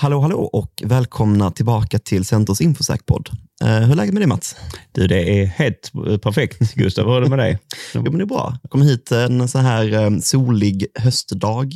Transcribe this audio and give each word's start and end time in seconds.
Hallå, 0.00 0.20
hallå 0.20 0.38
och 0.38 0.82
välkomna 0.84 1.50
tillbaka 1.50 1.98
till 1.98 2.24
Centers 2.24 2.60
Infosäk-podd. 2.60 3.30
Eh, 3.64 3.68
hur 3.68 3.92
är 3.92 3.94
läget 3.94 4.14
med 4.14 4.20
dig 4.20 4.28
Mats? 4.28 4.56
Du, 4.92 5.06
det 5.06 5.40
är 5.40 5.46
helt 5.46 5.92
perfekt. 6.22 6.74
Gustav, 6.74 7.06
hur 7.06 7.16
är 7.16 7.20
det 7.20 7.28
med 7.28 7.38
dig? 7.38 7.58
jo, 7.94 8.02
men 8.02 8.18
det 8.18 8.24
är 8.24 8.26
bra. 8.26 8.58
Jag 8.62 8.70
kom 8.70 8.82
hit 8.82 9.12
en 9.12 9.48
så 9.48 9.58
här 9.58 9.92
eh, 9.92 10.18
solig 10.18 10.86
höstdag. 10.94 11.74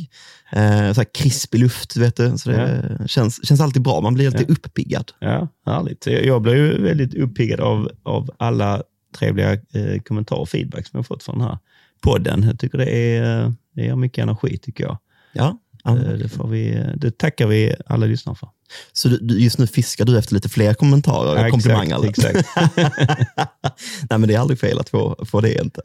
Eh, 0.51 0.93
så 0.93 1.01
här 1.01 1.13
krispig 1.13 1.59
luft, 1.59 1.97
vet 1.97 2.15
du. 2.15 2.37
Så 2.37 2.49
det 2.49 2.95
ja. 2.99 3.07
känns, 3.07 3.47
känns 3.47 3.61
alltid 3.61 3.81
bra. 3.81 4.01
Man 4.01 4.13
blir 4.13 4.31
lite 4.31 4.45
ja. 4.47 4.53
uppiggad. 4.53 5.11
Ja, 5.19 5.47
härligt. 5.65 6.05
Jag 6.05 6.41
blir 6.41 6.55
ju 6.55 6.81
väldigt 6.81 7.13
uppiggad 7.13 7.59
av, 7.59 7.91
av 8.03 8.29
alla 8.37 8.83
trevliga 9.17 9.53
eh, 9.53 10.01
kommentarer 10.05 10.41
och 10.41 10.49
feedback 10.49 10.87
som 10.87 10.97
jag 10.97 11.07
fått 11.07 11.23
från 11.23 11.37
den 11.37 11.47
här 11.47 11.57
podden. 12.01 12.43
Jag 12.43 12.59
tycker 12.59 12.77
det 12.77 13.17
är, 13.17 13.53
det 13.75 13.81
ger 13.81 13.95
mycket 13.95 14.23
energi, 14.23 14.57
tycker 14.57 14.83
jag. 14.83 14.97
Ja, 15.33 15.57
Eh, 15.85 15.93
det, 15.93 16.29
får 16.29 16.47
vi, 16.47 16.83
det 16.95 17.17
tackar 17.17 17.47
vi 17.47 17.75
alla 17.85 18.05
lyssnare 18.05 18.35
för. 18.35 18.49
Så 18.93 19.09
du, 19.09 19.39
just 19.39 19.57
nu 19.57 19.67
fiskar 19.67 20.05
du 20.05 20.17
efter 20.17 20.33
lite 20.33 20.49
fler 20.49 20.73
kommentarer 20.73 21.31
och 21.31 21.39
ja, 21.39 21.49
komplimanger? 21.49 22.05
Exakt. 22.05 22.35
exakt. 22.35 22.77
Nej, 24.09 24.19
men 24.19 24.21
det 24.21 24.35
är 24.35 24.39
aldrig 24.39 24.59
fel 24.59 24.79
att 24.79 24.89
få, 24.89 25.25
få 25.25 25.41
det 25.41 25.61
inte. 25.61 25.81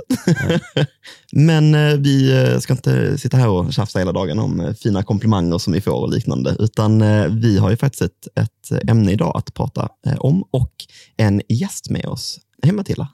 men 1.33 1.75
eh, 1.75 1.95
vi 1.97 2.43
eh, 2.43 2.59
ska 2.59 2.73
inte 2.73 3.19
sitta 3.19 3.37
här 3.37 3.49
och 3.49 3.73
tjafsa 3.73 3.99
hela 3.99 4.13
dagen 4.13 4.39
om 4.39 4.75
fina 4.79 5.03
komplimanger 5.03 5.59
som 5.59 5.73
vi 5.73 5.81
får 5.81 5.93
och 5.93 6.11
liknande, 6.11 6.57
utan 6.59 6.99
vi 7.41 7.59
har 7.59 7.71
ju 7.71 7.77
faktiskt 7.77 8.03
ett, 8.03 8.29
ett 8.35 8.89
ämne 8.89 9.13
idag 9.13 9.37
att 9.37 9.55
prata 9.55 9.89
om 10.19 10.45
och 10.51 10.73
en 11.17 11.43
gäst 11.49 11.91
med 11.91 12.07
oss. 12.07 12.41
Hej 12.63 12.73
Matilda. 12.73 13.09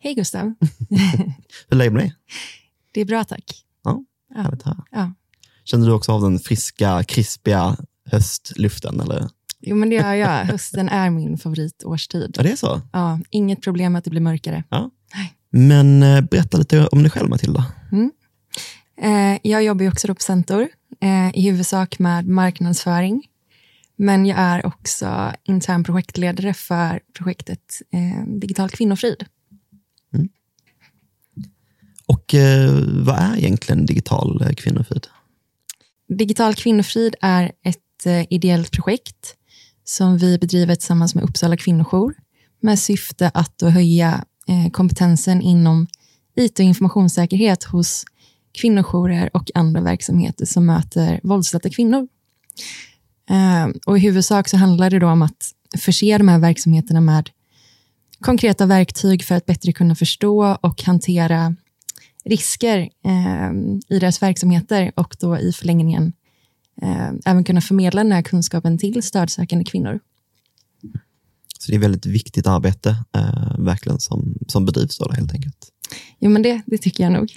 Hej 0.00 0.14
Gustav. 0.14 0.42
Hur 0.88 1.34
är 1.70 1.76
läget 1.76 1.92
med 1.92 2.02
dig? 2.02 2.14
Det 2.92 3.00
är 3.00 3.04
bra 3.04 3.24
tack. 3.24 3.64
Ja, 3.84 4.04
härligt 4.34 4.60
att 4.60 4.66
höra. 4.66 4.84
Ja. 4.90 5.12
Känner 5.64 5.86
du 5.86 5.92
också 5.92 6.12
av 6.12 6.22
den 6.22 6.38
friska, 6.38 7.04
krispiga 7.04 7.76
höstluften? 8.10 9.00
Eller? 9.00 9.28
Jo, 9.60 9.76
men 9.76 9.90
det 9.90 9.96
gör 9.96 10.14
jag. 10.14 10.44
Hösten 10.44 10.88
är 10.88 11.10
min 11.10 11.38
favoritårstid. 11.38 12.34
Ja, 12.36 12.42
det 12.42 12.52
är 12.52 12.56
så? 12.56 12.80
Ja, 12.92 13.20
inget 13.30 13.62
problem 13.62 13.96
att 13.96 14.04
det 14.04 14.10
blir 14.10 14.20
mörkare. 14.20 14.64
Ja. 14.68 14.90
Nej. 15.14 15.34
Men 15.50 16.02
eh, 16.02 16.20
berätta 16.20 16.58
lite 16.58 16.86
om 16.86 17.02
dig 17.02 17.10
själv, 17.10 17.28
Matilda. 17.28 17.64
Mm. 17.92 18.10
Eh, 19.02 19.38
jag 19.42 19.64
jobbar 19.64 19.88
också 19.88 20.14
på 20.14 20.20
Centor, 20.20 20.68
eh, 21.00 21.38
i 21.38 21.42
huvudsak 21.50 21.98
med 21.98 22.28
marknadsföring. 22.28 23.26
Men 23.96 24.26
jag 24.26 24.38
är 24.38 24.66
också 24.66 25.32
intern 25.44 25.84
projektledare 25.84 26.54
för 26.54 27.00
projektet 27.18 27.82
eh, 27.92 28.26
Digital 28.26 28.70
kvinnofrid. 28.70 29.24
Mm. 30.14 30.28
Och 32.06 32.34
eh, 32.34 32.70
vad 32.86 33.18
är 33.18 33.36
egentligen 33.36 33.86
digital 33.86 34.42
eh, 34.42 34.52
kvinnofrid? 34.52 35.06
Digital 36.16 36.54
kvinnofrid 36.54 37.14
är 37.20 37.52
ett 37.64 38.06
eh, 38.06 38.26
ideellt 38.30 38.70
projekt 38.70 39.36
som 39.84 40.18
vi 40.18 40.38
bedriver 40.38 40.74
tillsammans 40.74 41.14
med 41.14 41.24
Uppsala 41.24 41.56
kvinnojour 41.56 42.14
med 42.60 42.78
syfte 42.78 43.30
att 43.34 43.62
höja 43.62 44.24
eh, 44.48 44.70
kompetensen 44.70 45.42
inom 45.42 45.86
IT 46.36 46.58
och 46.58 46.64
informationssäkerhet 46.64 47.64
hos 47.64 48.04
kvinnojourer 48.52 49.30
och 49.36 49.50
andra 49.54 49.80
verksamheter 49.80 50.46
som 50.46 50.66
möter 50.66 51.20
våldsutsatta 51.22 51.70
kvinnor. 51.70 52.08
Eh, 53.30 53.68
och 53.86 53.98
I 53.98 54.00
huvudsak 54.00 54.48
så 54.48 54.56
handlar 54.56 54.90
det 54.90 54.98
då 54.98 55.08
om 55.08 55.22
att 55.22 55.52
förse 55.78 56.18
de 56.18 56.28
här 56.28 56.38
verksamheterna 56.38 57.00
med 57.00 57.30
konkreta 58.20 58.66
verktyg 58.66 59.24
för 59.24 59.34
att 59.34 59.46
bättre 59.46 59.72
kunna 59.72 59.94
förstå 59.94 60.56
och 60.60 60.82
hantera 60.82 61.56
risker 62.24 62.78
eh, 63.04 63.52
i 63.88 63.98
deras 63.98 64.22
verksamheter 64.22 64.92
och 64.94 65.16
då 65.20 65.38
i 65.38 65.52
förlängningen 65.52 66.12
eh, 66.82 67.10
även 67.24 67.44
kunna 67.44 67.60
förmedla 67.60 68.02
den 68.02 68.12
här 68.12 68.22
kunskapen 68.22 68.78
till 68.78 69.02
stödsökande 69.02 69.64
kvinnor. 69.64 70.00
Så 71.58 71.70
det 71.70 71.76
är 71.76 71.80
väldigt 71.80 72.06
viktigt 72.06 72.46
arbete 72.46 72.96
eh, 73.16 73.58
verkligen 73.58 74.00
som, 74.00 74.38
som 74.48 74.64
bedrivs 74.64 74.98
då 74.98 75.12
helt 75.12 75.32
enkelt? 75.32 75.68
Jo, 76.18 76.30
men 76.30 76.42
det, 76.42 76.62
det 76.66 76.78
tycker 76.78 77.04
jag 77.04 77.12
nog. 77.12 77.34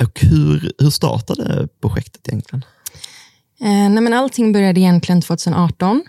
och 0.02 0.20
hur, 0.20 0.72
hur 0.78 0.90
startade 0.90 1.68
projektet 1.80 2.28
egentligen? 2.28 2.64
Eh, 3.60 3.90
nej, 3.90 4.00
men 4.00 4.12
allting 4.12 4.52
började 4.52 4.80
egentligen 4.80 5.22
2018 5.22 6.02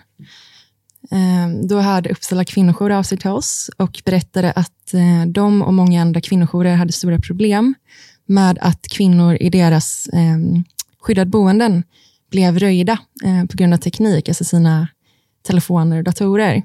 Ehm, 1.10 1.66
då 1.66 1.80
hörde 1.80 2.10
Uppsala 2.10 2.44
kvinnojour 2.44 2.90
av 2.90 3.02
sig 3.02 3.18
till 3.18 3.30
oss 3.30 3.70
och 3.76 4.02
berättade 4.04 4.52
att 4.52 4.72
eh, 4.94 5.26
de 5.26 5.62
och 5.62 5.74
många 5.74 6.02
andra 6.02 6.20
kvinnojourer 6.20 6.76
hade 6.76 6.92
stora 6.92 7.18
problem 7.18 7.74
med 8.26 8.58
att 8.60 8.88
kvinnor 8.88 9.36
i 9.40 9.50
deras 9.50 10.06
eh, 10.06 10.38
skyddade 11.00 11.30
boenden 11.30 11.82
blev 12.30 12.58
röjda 12.58 12.98
eh, 13.24 13.44
på 13.44 13.56
grund 13.56 13.74
av 13.74 13.78
teknik, 13.78 14.28
alltså 14.28 14.44
sina 14.44 14.88
telefoner 15.42 15.98
och 15.98 16.04
datorer. 16.04 16.62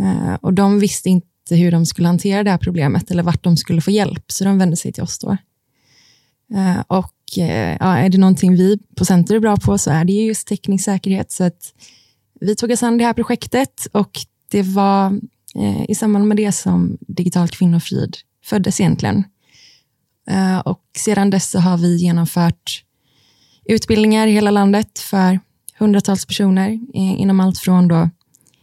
Eh, 0.00 0.34
och 0.34 0.52
de 0.52 0.78
visste 0.78 1.08
inte 1.08 1.26
hur 1.50 1.70
de 1.70 1.86
skulle 1.86 2.08
hantera 2.08 2.44
det 2.44 2.50
här 2.50 2.58
problemet 2.58 3.10
eller 3.10 3.22
vart 3.22 3.44
de 3.44 3.56
skulle 3.56 3.80
få 3.80 3.90
hjälp, 3.90 4.24
så 4.26 4.44
de 4.44 4.58
vände 4.58 4.76
sig 4.76 4.92
till 4.92 5.02
oss 5.02 5.18
då. 5.18 5.36
Eh, 6.54 6.80
och 6.86 7.38
eh, 7.38 7.76
ja, 7.80 7.96
är 7.96 8.08
det 8.08 8.18
någonting 8.18 8.56
vi 8.56 8.78
på 8.96 9.04
Center 9.04 9.34
är 9.34 9.40
bra 9.40 9.56
på 9.56 9.78
så 9.78 9.90
är 9.90 10.04
det 10.04 10.12
just 10.12 10.48
teknisk 10.48 10.84
säkerhet, 10.84 11.32
så 11.32 11.44
att 11.44 11.72
vi 12.40 12.56
tog 12.56 12.70
oss 12.70 12.82
an 12.82 12.98
det 12.98 13.04
här 13.04 13.12
projektet 13.12 13.86
och 13.92 14.10
det 14.50 14.62
var 14.62 15.20
eh, 15.58 15.90
i 15.90 15.94
samband 15.94 16.28
med 16.28 16.36
det 16.36 16.52
som 16.52 16.98
Digital 17.00 17.48
kvinnofrid 17.48 18.16
föddes 18.44 18.80
egentligen. 18.80 19.24
Eh, 20.30 20.58
och 20.58 20.82
sedan 20.96 21.30
dess 21.30 21.54
har 21.54 21.78
vi 21.78 21.96
genomfört 21.96 22.84
utbildningar 23.64 24.26
i 24.26 24.32
hela 24.32 24.50
landet 24.50 24.98
för 24.98 25.40
hundratals 25.78 26.26
personer 26.26 26.68
eh, 26.94 27.20
inom 27.20 27.40
allt 27.40 27.58
från 27.58 27.88
då, 27.88 28.10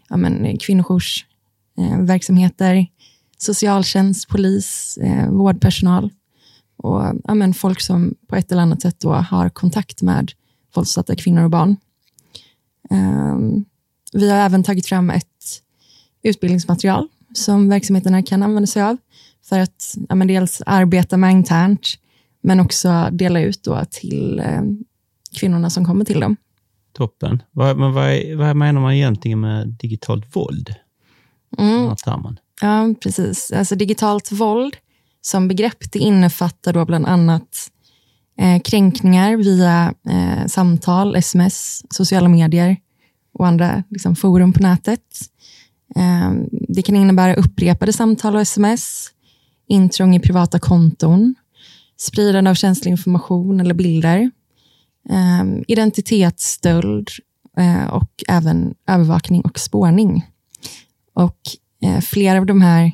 ja, 0.10 0.18
men, 0.18 0.58
kvinnojoursverksamheter, 0.58 2.76
eh, 2.76 2.86
socialtjänst, 3.38 4.28
polis, 4.28 4.98
eh, 5.02 5.30
vårdpersonal 5.30 6.10
och 6.78 7.02
ja, 7.24 7.34
men, 7.34 7.54
folk 7.54 7.82
som 7.82 8.16
på 8.28 8.36
ett 8.36 8.52
eller 8.52 8.62
annat 8.62 8.82
sätt 8.82 9.00
då 9.00 9.14
har 9.14 9.50
kontakt 9.50 10.02
med 10.02 10.32
våldsutsatta 10.76 11.16
kvinnor 11.16 11.44
och 11.44 11.50
barn. 11.50 11.76
Um, 12.90 13.66
vi 14.14 14.30
har 14.30 14.38
även 14.38 14.64
tagit 14.64 14.86
fram 14.86 15.10
ett 15.10 15.33
utbildningsmaterial 16.24 17.08
som 17.34 17.70
verksamheterna 17.70 18.24
kan 18.24 18.44
använda 18.44 18.68
sig 18.68 18.82
av 18.84 18.98
för 19.50 19.60
att 19.60 19.96
ja, 20.10 20.16
dels 20.16 20.62
arbeta 20.66 21.18
med 21.18 21.32
internt, 21.32 21.88
men 22.42 22.60
också 22.60 23.10
dela 23.12 23.42
ut 23.42 23.64
då 23.64 23.86
till 23.90 24.40
eh, 24.40 24.62
kvinnorna 25.40 25.70
som 25.70 25.86
kommer 25.86 26.06
till 26.06 26.20
dem. 26.20 26.36
Toppen. 26.94 27.44
Vad, 27.52 27.78
men 27.78 27.94
vad, 27.94 28.36
vad 28.36 28.56
menar 28.56 28.82
man 28.82 28.94
egentligen 28.94 29.40
med 29.40 29.68
digitalt 29.68 30.36
våld? 30.36 30.76
Mm. 31.58 31.96
Ja, 32.62 32.94
precis. 33.04 33.52
Alltså 33.52 33.76
digitalt 33.76 34.32
våld 34.32 34.78
som 35.22 35.48
begrepp 35.48 35.92
det 35.92 36.00
innefattar 36.00 36.74
då 36.74 36.86
bland 36.86 37.06
annat 37.06 37.72
eh, 38.38 38.62
kränkningar 38.62 39.38
via 39.38 39.94
eh, 40.10 40.46
samtal, 40.48 41.16
sms, 41.16 41.84
sociala 41.90 42.30
medier 42.30 42.78
och 43.34 43.48
andra 43.48 43.84
liksom, 43.90 44.16
forum 44.16 44.54
på 44.54 44.64
nätet. 44.64 45.02
Eh, 45.96 46.32
det 46.52 46.82
kan 46.82 46.96
innebära 46.96 47.34
upprepade 47.34 47.94
samtal 47.94 48.36
och 48.36 48.42
sms, 48.42 49.12
intrång 49.68 50.16
i 50.16 50.20
privata 50.20 50.60
konton, 50.60 51.36
spridande 51.98 52.50
av 52.50 52.56
känslig 52.56 52.92
information 52.92 53.60
eller 53.60 53.74
bilder, 53.74 54.32
eh, 55.10 55.62
identitetsstöld 55.68 57.10
eh, 57.58 57.88
och 57.88 58.24
även 58.28 58.76
övervakning 58.88 59.42
och 59.42 59.60
spårning. 59.60 60.26
Och 61.14 61.40
eh, 61.82 62.00
flera 62.00 62.40
av 62.40 62.46
de 62.46 62.62
här 62.62 62.92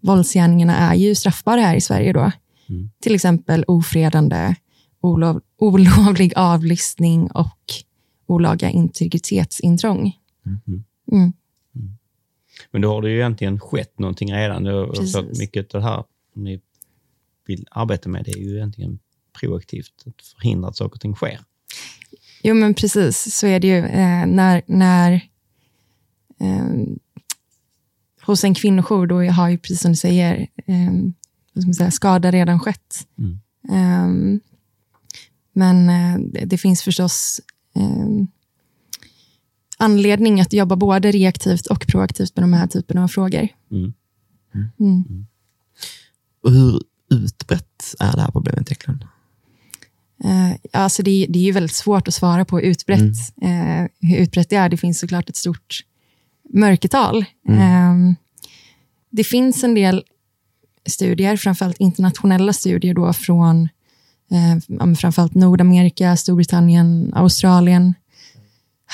våldsgärningarna 0.00 0.76
är 0.76 0.94
ju 0.94 1.14
straffbara 1.14 1.60
här 1.60 1.76
i 1.76 1.80
Sverige. 1.80 2.12
då. 2.12 2.32
Mm. 2.68 2.90
Till 3.00 3.14
exempel 3.14 3.64
ofredande, 3.66 4.54
olov, 5.00 5.40
olovlig 5.58 6.32
avlyssning 6.36 7.30
och 7.30 7.58
olaga 8.26 8.70
integritetsintrång. 8.70 10.12
Mm. 10.46 10.84
Mm. 11.12 11.32
Men 12.72 12.82
då 12.82 12.88
har 12.88 13.02
det 13.02 13.10
ju 13.10 13.16
egentligen 13.16 13.60
skett 13.60 13.98
någonting 13.98 14.34
redan. 14.34 14.64
Så 15.06 15.22
mycket 15.38 15.74
av 15.74 15.80
det 15.80 15.86
här 15.86 16.04
ni 16.34 16.60
vill 17.46 17.66
arbeta 17.70 18.08
med 18.08 18.24
det 18.24 18.30
är 18.30 18.42
ju 18.42 18.56
egentligen 18.56 18.98
proaktivt, 19.40 20.04
att 20.06 20.26
förhindra 20.26 20.68
att 20.68 20.76
saker 20.76 20.94
och 20.94 21.00
ting 21.00 21.14
sker. 21.14 21.40
Jo, 22.42 22.54
men 22.54 22.74
precis. 22.74 23.34
Så 23.34 23.46
är 23.46 23.60
det 23.60 23.66
ju. 23.66 23.78
Eh, 23.78 24.26
när 24.26 24.62
när 24.66 25.12
eh, 26.40 26.66
hos 28.22 28.44
en 28.44 28.54
kvinnojour, 28.54 29.06
då 29.06 29.22
har 29.22 29.48
ju, 29.48 29.58
precis 29.58 29.80
som 29.80 29.92
du 29.92 29.96
säger, 29.96 30.48
eh, 30.66 31.72
säga, 31.76 31.90
skada 31.90 32.30
redan 32.30 32.60
skett. 32.60 33.06
Mm. 33.18 33.40
Um, 34.04 34.40
men 35.52 35.88
eh, 35.88 36.46
det 36.46 36.58
finns 36.58 36.82
förstås 36.82 37.40
eh, 37.76 38.06
anledning 39.82 40.40
att 40.40 40.52
jobba 40.52 40.76
både 40.76 41.10
reaktivt 41.10 41.66
och 41.66 41.86
proaktivt 41.86 42.36
med 42.36 42.42
de 42.42 42.52
här 42.52 42.66
typerna 42.66 43.04
av 43.04 43.08
frågor. 43.08 43.48
Mm. 43.70 43.92
Mm. 44.54 44.70
Mm. 44.80 45.26
Och 46.42 46.52
hur 46.52 46.82
utbrett 47.10 47.94
är 47.98 48.16
det 48.16 48.20
här 48.20 48.30
problemet 48.30 48.70
egentligen? 48.70 49.04
Uh, 50.24 50.54
alltså 50.72 51.02
det, 51.02 51.26
det 51.28 51.38
är 51.38 51.42
ju 51.42 51.52
väldigt 51.52 51.76
svårt 51.76 52.08
att 52.08 52.14
svara 52.14 52.44
på 52.44 52.60
utbrett, 52.60 53.36
mm. 53.42 53.82
uh, 53.82 53.88
hur 54.00 54.16
utbrett 54.16 54.50
det 54.50 54.56
är. 54.56 54.68
Det 54.68 54.76
finns 54.76 54.98
såklart 54.98 55.30
ett 55.30 55.36
stort 55.36 55.80
mörkertal. 56.54 57.24
Mm. 57.48 58.08
Uh, 58.08 58.14
det 59.10 59.24
finns 59.24 59.64
en 59.64 59.74
del 59.74 60.04
studier, 60.86 61.36
framförallt 61.36 61.76
internationella 61.80 62.52
studier 62.52 62.94
då 62.94 63.12
från 63.12 63.68
eh, 64.30 64.94
framförallt 64.94 65.34
Nordamerika, 65.34 66.16
Storbritannien, 66.16 67.12
Australien. 67.14 67.94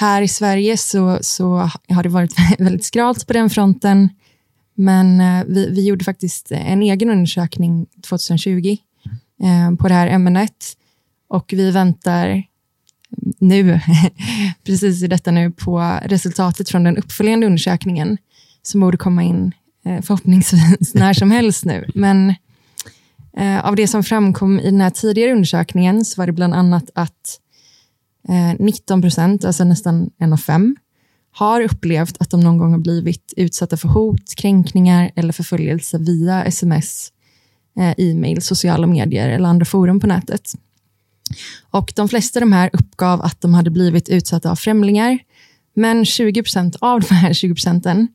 Här 0.00 0.22
i 0.22 0.28
Sverige 0.28 0.76
så, 0.76 1.18
så 1.20 1.70
har 1.88 2.02
det 2.02 2.08
varit 2.08 2.34
väldigt 2.58 2.84
skralt 2.84 3.26
på 3.26 3.32
den 3.32 3.50
fronten. 3.50 4.08
Men 4.74 5.20
eh, 5.20 5.44
vi, 5.46 5.70
vi 5.70 5.86
gjorde 5.86 6.04
faktiskt 6.04 6.52
en 6.52 6.82
egen 6.82 7.10
undersökning 7.10 7.86
2020 8.08 8.76
eh, 9.42 9.76
på 9.76 9.88
det 9.88 9.94
här 9.94 10.06
ämnet. 10.06 10.76
Och 11.28 11.54
vi 11.56 11.70
väntar 11.70 12.42
nu, 13.38 13.80
precis 14.64 15.02
i 15.02 15.06
detta 15.06 15.30
nu, 15.30 15.50
på 15.50 15.98
resultatet 16.04 16.68
från 16.68 16.84
den 16.84 16.96
uppföljande 16.96 17.46
undersökningen 17.46 18.18
som 18.62 18.80
borde 18.80 18.96
komma 18.96 19.22
in 19.22 19.52
eh, 19.84 20.02
förhoppningsvis 20.02 20.94
när 20.94 21.12
som 21.12 21.30
helst 21.30 21.64
nu. 21.64 21.90
Men 21.94 22.34
eh, 23.36 23.66
av 23.66 23.76
det 23.76 23.88
som 23.88 24.04
framkom 24.04 24.60
i 24.60 24.70
den 24.70 24.80
här 24.80 24.90
tidigare 24.90 25.32
undersökningen 25.32 26.04
så 26.04 26.20
var 26.20 26.26
det 26.26 26.32
bland 26.32 26.54
annat 26.54 26.90
att 26.94 27.10
eh, 27.12 27.47
19 28.58 29.02
procent, 29.02 29.44
alltså 29.44 29.64
nästan 29.64 30.10
en 30.18 30.32
av 30.32 30.36
fem, 30.36 30.76
har 31.30 31.60
upplevt 31.60 32.16
att 32.20 32.30
de 32.30 32.40
någon 32.40 32.58
gång 32.58 32.72
har 32.72 32.78
blivit 32.78 33.32
utsatta 33.36 33.76
för 33.76 33.88
hot, 33.88 34.34
kränkningar 34.36 35.10
eller 35.16 35.32
förföljelse 35.32 35.98
via 35.98 36.44
sms, 36.44 37.12
eh, 37.78 37.94
e-mail, 37.98 38.42
sociala 38.42 38.86
medier 38.86 39.28
eller 39.28 39.48
andra 39.48 39.64
forum 39.64 40.00
på 40.00 40.06
nätet. 40.06 40.52
Och 41.70 41.92
De 41.96 42.08
flesta 42.08 42.38
av 42.38 42.40
de 42.40 42.52
här 42.52 42.70
uppgav 42.72 43.22
att 43.22 43.40
de 43.40 43.54
hade 43.54 43.70
blivit 43.70 44.08
utsatta 44.08 44.50
av 44.50 44.56
främlingar, 44.56 45.18
men 45.74 46.04
20 46.04 46.42
procent 46.42 46.76
av 46.80 47.00
de 47.00 47.14
här 47.14 47.32
20 47.32 47.54
procenten 47.54 48.08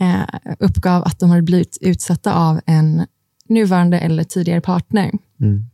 eh, 0.00 0.54
uppgav 0.58 1.02
att 1.02 1.18
de 1.18 1.30
hade 1.30 1.42
blivit 1.42 1.78
utsatta 1.80 2.34
av 2.34 2.60
en 2.66 3.06
nuvarande 3.48 3.98
eller 3.98 4.24
tidigare 4.24 4.60
partner. 4.60 5.12
Mm. 5.40 5.64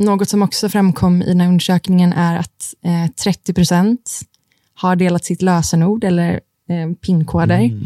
Något 0.00 0.28
som 0.28 0.42
också 0.42 0.68
framkom 0.68 1.22
i 1.22 1.26
den 1.26 1.40
här 1.40 1.48
undersökningen 1.48 2.12
är 2.12 2.38
att 2.38 2.74
eh, 2.84 3.10
30 3.10 3.54
procent 3.54 4.20
har 4.74 4.96
delat 4.96 5.24
sitt 5.24 5.42
lösenord 5.42 6.04
eller 6.04 6.40
eh, 6.68 6.92
pinkoder 7.00 7.60
mm. 7.60 7.84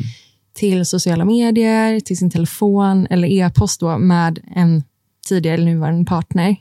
till 0.53 0.87
sociala 0.87 1.25
medier, 1.25 2.01
till 2.01 2.19
sin 2.19 2.31
telefon 2.31 3.07
eller 3.11 3.29
e-post 3.29 3.81
med 3.99 4.39
en 4.55 4.83
tidigare 5.29 5.55
eller 5.55 5.67
nuvarande 5.73 6.05
partner. 6.05 6.57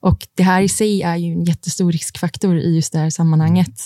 Och 0.00 0.26
Det 0.34 0.42
här 0.42 0.62
i 0.62 0.68
sig 0.68 1.02
är 1.02 1.16
ju 1.16 1.32
en 1.32 1.44
jättestor 1.44 1.92
riskfaktor 1.92 2.58
i 2.58 2.74
just 2.74 2.92
det 2.92 2.98
här 2.98 3.10
sammanhanget. 3.10 3.80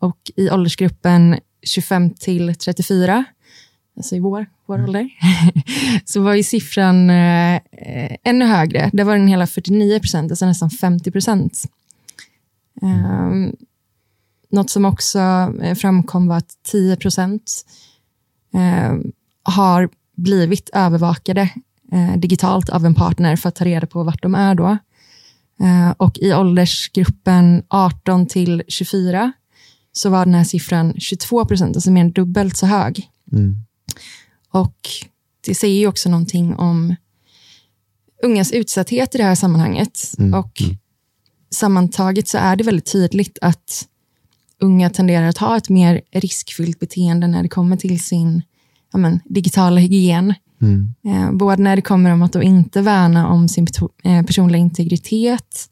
Och 0.00 0.18
I 0.36 0.50
åldersgruppen 0.50 1.38
25 1.62 2.14
till 2.14 2.54
34, 2.54 3.24
alltså 3.96 4.16
i 4.16 4.20
vår, 4.20 4.46
vår 4.66 4.74
mm. 4.74 4.88
ålder, 4.88 5.10
så 6.04 6.20
var 6.20 6.34
ju 6.34 6.42
siffran 6.42 7.10
eh, 7.10 7.60
ännu 8.22 8.44
högre. 8.44 8.90
Där 8.92 9.04
var 9.04 9.16
den 9.16 9.28
hela 9.28 9.46
49 9.46 10.00
procent, 10.00 10.32
alltså 10.32 10.46
nästan 10.46 10.70
50 10.70 11.10
procent. 11.10 11.62
Um, 12.82 13.56
något 14.48 14.70
som 14.70 14.84
också 14.84 15.18
eh, 15.62 15.74
framkom 15.74 16.28
var 16.28 16.36
att 16.36 16.58
10 16.62 16.96
procent 16.96 17.64
eh, 18.54 18.94
har 19.42 19.88
blivit 20.16 20.70
övervakade 20.72 21.50
eh, 21.92 22.16
digitalt 22.16 22.68
av 22.68 22.86
en 22.86 22.94
partner 22.94 23.36
för 23.36 23.48
att 23.48 23.54
ta 23.54 23.64
reda 23.64 23.86
på 23.86 24.02
vart 24.02 24.22
de 24.22 24.34
är 24.34 24.54
då. 24.54 24.78
Eh, 25.60 25.90
och 25.96 26.18
i 26.18 26.34
åldersgruppen 26.34 27.62
18 27.68 28.26
till 28.26 28.62
24 28.68 29.32
så 29.92 30.10
var 30.10 30.24
den 30.24 30.34
här 30.34 30.44
siffran 30.44 30.94
22 30.98 31.44
procent, 31.44 31.76
alltså 31.76 31.90
mer 31.90 32.00
än 32.00 32.12
dubbelt 32.12 32.56
så 32.56 32.66
hög. 32.66 33.10
Mm. 33.32 33.56
Och 34.56 34.88
det 35.46 35.54
säger 35.54 35.80
ju 35.80 35.86
också 35.86 36.08
någonting 36.08 36.54
om 36.54 36.96
ungas 38.22 38.52
utsatthet 38.52 39.14
i 39.14 39.18
det 39.18 39.24
här 39.24 39.34
sammanhanget. 39.34 40.00
Mm. 40.18 40.34
Och 40.34 40.62
mm. 40.62 40.76
sammantaget 41.50 42.28
så 42.28 42.38
är 42.38 42.56
det 42.56 42.64
väldigt 42.64 42.92
tydligt 42.92 43.38
att 43.40 43.88
unga 44.60 44.90
tenderar 44.90 45.28
att 45.28 45.38
ha 45.38 45.56
ett 45.56 45.68
mer 45.68 46.00
riskfyllt 46.12 46.78
beteende 46.78 47.26
när 47.26 47.42
det 47.42 47.48
kommer 47.48 47.76
till 47.76 48.00
sin 48.00 48.42
ja, 48.92 48.98
men, 48.98 49.20
digitala 49.24 49.80
hygien. 49.80 50.34
Mm. 50.62 50.94
Eh, 51.04 51.32
både 51.32 51.62
när 51.62 51.76
det 51.76 51.82
kommer 51.82 52.12
om 52.12 52.22
att 52.22 52.32
då 52.32 52.42
inte 52.42 52.82
värna 52.82 53.28
om 53.28 53.48
sin 53.48 53.66
eh, 54.04 54.22
personliga 54.22 54.60
integritet, 54.60 55.68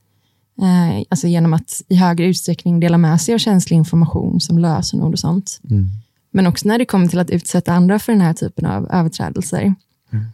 eh, 0.62 1.04
alltså 1.08 1.26
genom 1.26 1.54
att 1.54 1.82
i 1.88 1.94
högre 1.94 2.26
utsträckning 2.26 2.80
dela 2.80 2.98
med 2.98 3.20
sig 3.20 3.34
av 3.34 3.38
känslig 3.38 3.76
information 3.76 4.40
som 4.40 4.58
lösenord 4.58 5.12
och 5.12 5.18
sånt. 5.18 5.60
Mm. 5.70 5.88
Men 6.34 6.46
också 6.46 6.68
när 6.68 6.78
det 6.78 6.84
kommer 6.84 7.06
till 7.08 7.18
att 7.18 7.30
utsätta 7.30 7.72
andra 7.72 7.98
för 7.98 8.12
den 8.12 8.20
här 8.20 8.34
typen 8.34 8.66
av 8.66 8.90
överträdelser. 8.90 9.74
Mm. 10.12 10.24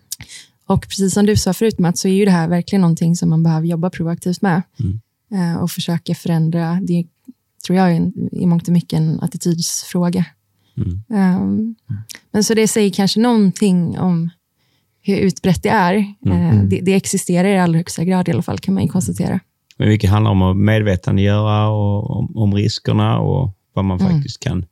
Och 0.66 0.82
precis 0.82 1.14
som 1.14 1.26
du 1.26 1.36
sa 1.36 1.52
förut, 1.52 1.78
Mats, 1.78 2.00
så 2.00 2.08
är 2.08 2.12
ju 2.12 2.24
det 2.24 2.30
här 2.30 2.48
verkligen 2.48 2.80
någonting 2.80 3.16
som 3.16 3.30
man 3.30 3.42
behöver 3.42 3.66
jobba 3.66 3.90
proaktivt 3.90 4.42
med 4.42 4.62
mm. 4.80 5.00
eh, 5.32 5.62
och 5.62 5.70
försöka 5.70 6.14
förändra. 6.14 6.78
Det 6.82 7.06
tror 7.66 7.78
jag 7.78 7.92
är 7.92 8.12
i 8.32 8.46
mångt 8.46 8.68
och 8.68 8.72
mycket 8.72 8.92
en 8.92 9.20
attitydsfråga. 9.20 10.24
Mm. 10.76 11.02
Um, 11.42 11.74
men 12.30 12.44
så 12.44 12.54
det 12.54 12.68
säger 12.68 12.90
kanske 12.90 13.20
någonting 13.20 13.98
om 13.98 14.30
hur 15.02 15.16
utbrett 15.16 15.62
det 15.62 15.68
är. 15.68 16.14
Mm. 16.26 16.58
Uh, 16.58 16.64
det, 16.64 16.80
det, 16.80 16.94
existerar 16.94 17.48
i 17.48 17.58
allra 17.58 17.76
högsta 17.76 18.04
grad 18.04 18.28
i 18.28 18.32
alla 18.32 18.42
fall, 18.42 18.58
kan 18.58 18.74
man 18.74 18.88
konstatera. 18.88 19.40
Men 19.76 19.88
mycket 19.88 20.10
handlar 20.10 20.30
om 20.30 20.42
att 20.42 20.56
medvetandegöra 20.56 21.68
och 21.68 22.10
om, 22.10 22.36
om 22.36 22.54
riskerna 22.54 23.18
och 23.18 23.56
vad 23.74 23.84
man 23.84 24.00
mm. 24.00 24.12
faktiskt 24.12 24.40
kan 24.40 24.64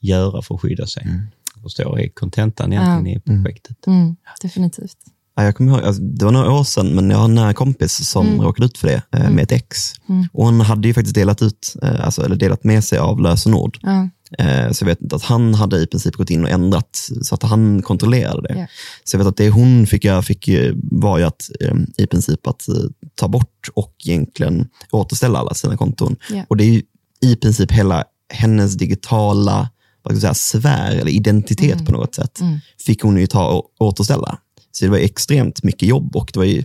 göra 0.00 0.42
för 0.42 0.54
att 0.54 0.60
skydda 0.60 0.86
sig. 0.86 1.02
Mm. 1.02 1.20
Förstår 1.62 2.00
är 2.00 2.08
kontentan 2.08 2.72
egentligen 2.72 3.06
ja. 3.06 3.12
i 3.12 3.20
projektet. 3.20 3.86
Mm. 3.86 4.16
Definitivt. 4.42 4.96
Ja, 5.38 5.44
jag 5.44 5.56
kommer 5.56 5.72
ihåg, 5.72 5.84
alltså, 5.84 6.02
det 6.02 6.24
var 6.24 6.32
några 6.32 6.52
år 6.52 6.64
sedan, 6.64 6.94
men 6.94 7.10
jag 7.10 7.18
har 7.18 7.24
en 7.24 7.34
nära 7.34 7.54
kompis 7.54 8.08
som 8.10 8.26
mm. 8.26 8.40
råkade 8.40 8.66
ut 8.66 8.78
för 8.78 8.88
det 8.88 9.02
eh, 9.12 9.20
mm. 9.20 9.34
med 9.34 9.42
ett 9.42 9.52
ex. 9.52 9.92
Mm. 10.08 10.28
Och 10.32 10.44
hon 10.44 10.60
hade 10.60 10.88
ju 10.88 10.94
faktiskt 10.94 11.14
delat, 11.14 11.42
ut, 11.42 11.74
eh, 11.82 12.04
alltså, 12.04 12.24
eller 12.24 12.36
delat 12.36 12.64
med 12.64 12.84
sig 12.84 12.98
av 12.98 13.20
lösenord. 13.20 13.78
Ja. 13.82 14.08
Eh, 14.38 14.70
så 14.72 14.84
jag 14.84 14.86
vet 14.86 15.12
att 15.12 15.22
han 15.22 15.54
hade 15.54 15.78
i 15.78 15.86
princip 15.86 16.14
gått 16.14 16.30
in 16.30 16.44
och 16.44 16.50
ändrat 16.50 17.10
så 17.22 17.34
att 17.34 17.42
han 17.42 17.82
kontrollerade 17.82 18.48
det. 18.48 18.54
Yeah. 18.54 18.68
Så 19.04 19.16
jag 19.16 19.18
vet 19.18 19.28
att 19.28 19.36
det 19.36 19.50
hon 19.50 19.86
fick 19.86 20.04
göra 20.04 20.22
fick, 20.22 20.48
var 20.74 21.18
ju 21.18 21.24
att 21.24 21.50
eh, 21.60 21.74
i 21.96 22.06
princip 22.06 22.46
att 22.46 22.66
ta 23.14 23.28
bort 23.28 23.68
och 23.74 23.94
egentligen 24.04 24.68
återställa 24.90 25.38
alla 25.38 25.54
sina 25.54 25.76
konton. 25.76 26.16
Yeah. 26.32 26.46
Och 26.48 26.56
det 26.56 26.64
är 26.64 26.72
ju 26.72 26.82
i 27.20 27.36
princip 27.36 27.72
hela 27.72 28.04
hennes 28.32 28.74
digitala 28.74 29.68
vad 30.02 30.14
ska 30.14 30.20
säga, 30.20 30.34
sfär 30.34 30.90
eller 30.90 31.10
identitet 31.10 31.74
mm. 31.74 31.86
på 31.86 31.92
något 31.92 32.14
sätt, 32.14 32.40
mm. 32.40 32.58
fick 32.86 33.02
hon 33.02 33.16
ju 33.16 33.26
ta 33.26 33.48
och 33.48 33.72
återställa. 33.78 34.38
Så 34.72 34.84
det 34.84 34.90
var 34.90 34.98
extremt 34.98 35.62
mycket 35.62 35.88
jobb 35.88 36.16
och 36.16 36.30
det 36.32 36.38
var 36.38 36.46
ju, 36.46 36.64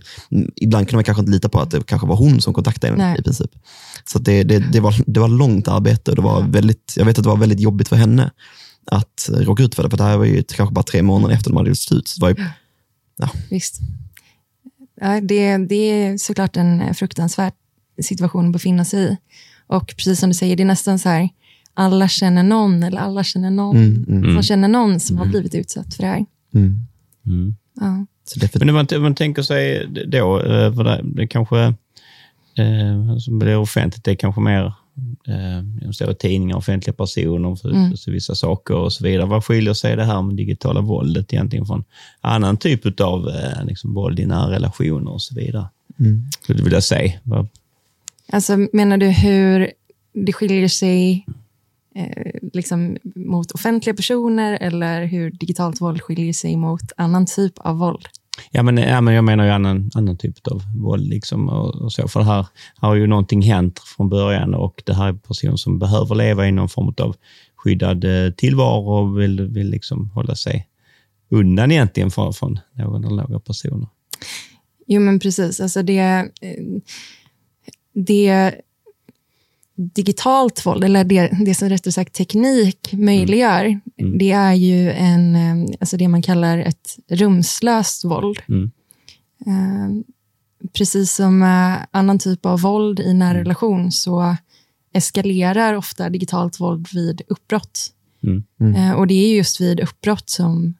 ibland 0.56 0.88
kunde 0.88 0.96
man 0.96 1.04
kanske 1.04 1.20
inte 1.20 1.32
lita 1.32 1.48
på 1.48 1.60
att 1.60 1.70
det 1.70 1.86
kanske 1.86 2.06
var 2.06 2.16
hon 2.16 2.40
som 2.40 2.54
kontaktade 2.54 2.92
henne 2.92 3.04
Nej. 3.04 3.20
i 3.20 3.22
princip. 3.22 3.50
Så 4.04 4.18
det, 4.18 4.42
det, 4.42 4.58
det, 4.58 4.80
var, 4.80 4.94
det 5.06 5.20
var 5.20 5.28
långt 5.28 5.68
arbete 5.68 6.10
och 6.10 6.16
det 6.16 6.22
var 6.22 6.42
väldigt, 6.42 6.94
jag 6.96 7.04
vet 7.04 7.18
att 7.18 7.24
det 7.24 7.30
var 7.30 7.36
väldigt 7.36 7.60
jobbigt 7.60 7.88
för 7.88 7.96
henne 7.96 8.30
att 8.86 9.30
råka 9.32 9.62
ut 9.62 9.74
för 9.74 9.82
det. 9.82 9.90
För 9.90 9.96
det 9.96 10.04
här 10.04 10.16
var 10.16 10.24
ju 10.24 10.42
kanske 10.42 10.72
bara 10.72 10.82
tre 10.82 11.02
månader 11.02 11.34
efter 11.34 11.50
de 11.50 11.56
hade 11.56 11.68
gjort 11.68 11.78
slut. 11.78 12.08
Så 12.08 12.20
det 12.20 12.22
var 12.22 12.30
ju, 12.30 12.46
ja. 13.16 13.30
Visst. 13.50 13.80
Ja, 15.00 15.20
det, 15.20 15.56
det 15.56 15.74
är 15.74 16.18
såklart 16.18 16.56
en 16.56 16.94
fruktansvärd 16.94 17.52
situation 18.02 18.46
att 18.46 18.52
befinna 18.52 18.84
sig 18.84 19.12
i. 19.12 19.16
Och 19.66 19.86
precis 19.86 20.20
som 20.20 20.30
du 20.30 20.34
säger, 20.34 20.56
det 20.56 20.62
är 20.62 20.66
nästan 20.66 20.98
så 20.98 21.08
här, 21.08 21.28
alla 21.74 22.08
känner 22.08 22.42
någon 22.42 22.82
eller 22.82 23.00
alla 23.00 23.24
känner 23.24 23.50
någon 23.50 23.76
mm, 23.76 24.04
mm, 24.08 24.34
som 24.34 24.42
känner 24.42 24.68
någon 24.68 25.00
som 25.00 25.16
har 25.16 25.24
mm. 25.24 25.30
blivit 25.32 25.54
utsatt 25.54 25.94
för 25.94 26.02
det 26.02 26.08
här. 26.08 26.26
Mm. 26.54 26.86
mm. 27.26 27.54
Ja. 27.80 28.06
Men 28.54 28.68
om 28.68 28.74
man, 28.74 29.02
man 29.02 29.14
tänker 29.14 29.42
sig 29.42 29.86
då, 30.06 30.40
eh, 30.40 30.74
för 30.74 30.84
det, 30.84 31.00
det 31.04 31.26
kanske 31.26 31.62
eh, 32.58 33.16
som 33.18 33.38
blir 33.38 33.56
offentligt, 33.56 34.04
det 34.04 34.10
är 34.10 34.14
kanske 34.14 34.40
mer 34.40 34.72
eh, 35.28 35.90
står 35.90 36.12
tidningar, 36.12 36.56
offentliga 36.56 36.94
personer 36.94 37.56
för, 37.56 37.70
mm. 37.70 37.96
för 37.96 38.10
vissa 38.10 38.34
saker 38.34 38.74
och 38.74 38.92
så 38.92 39.04
vidare. 39.04 39.26
Vad 39.26 39.44
skiljer 39.44 39.74
sig 39.74 39.96
det 39.96 40.04
här 40.04 40.22
med 40.22 40.36
digitala 40.36 40.80
våldet 40.80 41.32
egentligen 41.32 41.66
från 41.66 41.84
annan 42.20 42.56
typ 42.56 43.00
av 43.00 43.28
eh, 43.28 43.64
liksom, 43.64 43.94
våld 43.94 44.20
i 44.20 44.26
nära 44.26 44.50
relationer 44.50 45.12
och 45.12 45.22
så 45.22 45.34
vidare? 45.34 45.66
Mm. 46.00 46.22
Skulle 46.40 46.58
du 46.58 46.64
vilja 46.64 46.80
säga? 46.80 47.12
Alltså, 48.32 48.68
menar 48.72 48.96
du 48.96 49.06
hur 49.06 49.70
det 50.12 50.32
skiljer 50.32 50.68
sig 50.68 51.26
eh, 51.94 52.32
liksom 52.52 52.96
mot 53.14 53.50
offentliga 53.50 53.96
personer 53.96 54.58
eller 54.60 55.04
hur 55.04 55.30
digitalt 55.30 55.80
våld 55.80 56.02
skiljer 56.02 56.32
sig 56.32 56.56
mot 56.56 56.92
annan 56.96 57.26
typ 57.26 57.58
av 57.58 57.78
våld? 57.78 58.08
Ja, 58.50 58.62
men, 58.62 58.76
ja, 58.76 59.00
men 59.00 59.14
jag 59.14 59.24
menar 59.24 59.44
ju 59.44 59.50
annan, 59.50 59.90
annan 59.94 60.16
typ 60.16 60.46
av 60.46 60.62
våld. 60.76 61.08
Liksom 61.08 61.48
och, 61.48 61.74
och, 61.74 61.92
så. 61.92 62.08
För 62.08 62.20
här, 62.20 62.46
här 62.80 62.88
har 62.88 62.94
ju 62.94 63.06
någonting 63.06 63.42
hänt 63.42 63.78
från 63.78 64.08
början 64.08 64.54
och 64.54 64.82
det 64.86 64.94
här 64.94 65.04
är 65.04 65.08
en 65.08 65.18
person 65.18 65.58
som 65.58 65.78
behöver 65.78 66.14
leva 66.14 66.48
i 66.48 66.52
någon 66.52 66.68
form 66.68 66.94
av 66.98 67.16
skyddad 67.56 68.04
eh, 68.04 68.32
tillvaro 68.32 68.88
och 68.88 69.20
vill, 69.20 69.42
vill 69.42 69.70
liksom 69.70 70.10
hålla 70.10 70.34
sig 70.34 70.68
undan 71.30 71.72
egentligen 71.72 72.10
från, 72.10 72.32
från 72.32 72.58
någon 72.72 73.04
eller 73.04 73.22
några 73.22 73.40
personer. 73.40 73.88
Jo, 74.86 75.00
men 75.00 75.18
precis. 75.18 75.60
Alltså 75.60 75.82
det, 75.82 76.30
det 77.92 78.54
digitalt 79.76 80.66
våld, 80.66 80.84
eller 80.84 81.04
det, 81.04 81.30
det 81.46 81.54
som 81.54 81.68
rättare 81.68 81.92
sagt 81.92 82.14
teknik 82.14 82.92
möjliggör, 82.92 83.64
mm. 83.64 83.80
Mm. 83.98 84.18
det 84.18 84.32
är 84.32 84.54
ju 84.54 84.90
en, 84.90 85.36
alltså 85.80 85.96
det 85.96 86.08
man 86.08 86.22
kallar 86.22 86.58
ett 86.58 86.98
rumslöst 87.08 88.04
våld. 88.04 88.38
Mm. 88.48 88.70
Uh, 89.46 90.02
precis 90.72 91.14
som 91.14 91.42
uh, 91.42 91.76
annan 91.90 92.18
typ 92.18 92.46
av 92.46 92.60
våld 92.60 93.00
i 93.00 93.14
nära 93.14 93.30
mm. 93.30 93.44
relation 93.44 93.92
så 93.92 94.36
eskalerar 94.94 95.74
ofta 95.74 96.10
digitalt 96.10 96.60
våld 96.60 96.88
vid 96.92 97.22
uppbrott. 97.28 97.90
Uh, 98.60 98.92
och 98.92 99.06
det 99.06 99.14
är 99.14 99.36
just 99.36 99.60
vid 99.60 99.80
uppbrott 99.80 100.30
som 100.30 100.74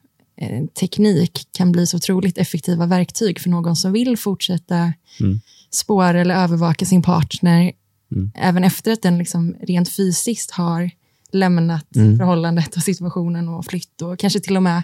teknik 0.79 1.47
kan 1.51 1.71
bli 1.71 1.87
så 1.87 1.97
otroligt 1.97 2.37
effektiva 2.37 2.85
verktyg 2.85 3.39
för 3.39 3.49
någon 3.49 3.75
som 3.75 3.91
vill 3.91 4.17
fortsätta 4.17 4.93
mm. 5.19 5.39
spåra 5.71 6.21
eller 6.21 6.35
övervaka 6.35 6.85
sin 6.85 7.01
partner 7.01 7.71
Mm. 8.15 8.31
Även 8.35 8.63
efter 8.63 8.91
att 8.91 9.01
den 9.01 9.17
liksom 9.17 9.55
rent 9.61 9.89
fysiskt 9.89 10.51
har 10.51 10.91
lämnat 11.31 11.95
mm. 11.95 12.17
förhållandet 12.17 12.75
och 12.75 12.83
situationen 12.83 13.49
och 13.49 13.65
flytt 13.65 14.01
och 14.01 14.19
kanske 14.19 14.39
till 14.39 14.57
och 14.57 14.63
med 14.63 14.83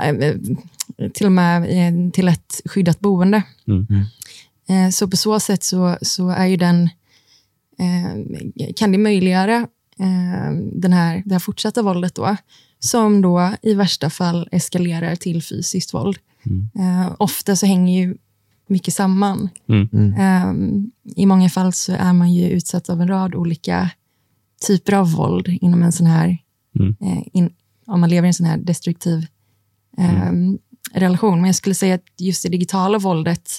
eh, 0.00 1.10
till 1.14 1.26
och 1.26 1.32
med 1.32 1.62
eh, 1.62 2.10
till 2.10 2.28
ett 2.28 2.60
skyddat 2.64 3.00
boende. 3.00 3.42
Mm. 3.68 3.86
Eh, 4.68 4.90
så 4.90 5.08
på 5.08 5.16
så 5.16 5.40
sätt 5.40 5.62
så, 5.62 5.98
så 6.02 6.28
är 6.28 6.46
ju 6.46 6.56
den, 6.56 6.88
kan 8.76 8.92
det 8.92 8.98
möjliggöra 8.98 9.66
den 10.72 10.92
här, 10.92 11.22
det 11.24 11.34
här 11.34 11.38
fortsatta 11.38 11.82
våldet 11.82 12.14
då, 12.14 12.36
som 12.78 13.22
då 13.22 13.54
i 13.62 13.74
värsta 13.74 14.10
fall 14.10 14.48
eskalerar 14.52 15.16
till 15.16 15.42
fysiskt 15.42 15.94
våld. 15.94 16.18
Mm. 16.46 17.12
ofta 17.18 17.56
så 17.56 17.66
hänger 17.66 18.02
ju 18.02 18.16
mycket 18.72 18.94
samman. 18.94 19.48
Mm. 19.68 19.88
Um, 20.48 20.90
I 21.16 21.26
många 21.26 21.48
fall 21.48 21.72
så 21.72 21.92
är 21.92 22.12
man 22.12 22.32
ju 22.32 22.50
utsatt 22.50 22.88
av 22.88 23.00
en 23.00 23.08
rad 23.08 23.34
olika 23.34 23.90
typer 24.66 24.92
av 24.92 25.12
våld 25.12 25.48
inom 25.48 25.82
en 25.82 25.92
sån 25.92 26.06
här, 26.06 26.38
mm. 26.78 26.96
uh, 27.02 27.22
in, 27.32 27.50
om 27.86 28.00
man 28.00 28.10
lever 28.10 28.26
i 28.26 28.28
en 28.28 28.34
sån 28.34 28.46
här 28.46 28.56
destruktiv 28.56 29.26
um, 29.98 30.58
relation. 30.92 31.40
Men 31.40 31.46
jag 31.46 31.54
skulle 31.54 31.74
säga 31.74 31.94
att 31.94 32.04
just 32.18 32.42
det 32.42 32.48
digitala 32.48 32.98
våldet, 32.98 33.50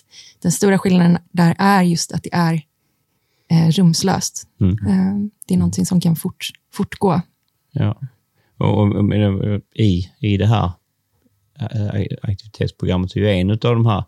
den 0.42 0.52
stora 0.52 0.78
skillnaden 0.78 1.18
där 1.32 1.56
är 1.60 1.82
just 1.84 2.12
att 2.12 2.24
det 2.24 2.34
är 2.34 2.54
uh, 3.52 3.70
rumslöst. 3.70 4.48
Uh, 4.62 4.76
det 5.48 5.54
är 5.54 5.58
någonting 5.58 5.86
som 5.86 6.02
kan 6.02 6.16
fort, 6.16 6.50
fortgå. 6.74 7.22
Ja. 7.72 8.00
Och, 8.58 8.78
och, 8.78 8.96
och 8.96 9.14
i, 9.76 10.12
I 10.20 10.38
det 10.38 10.48
här 10.48 10.72
aktivitetsprogrammet 12.22 13.12
så 13.12 13.20
är 13.20 13.24
ju 13.24 13.30
en 13.30 13.52
av 13.52 13.58
de 13.58 13.86
här 13.86 14.04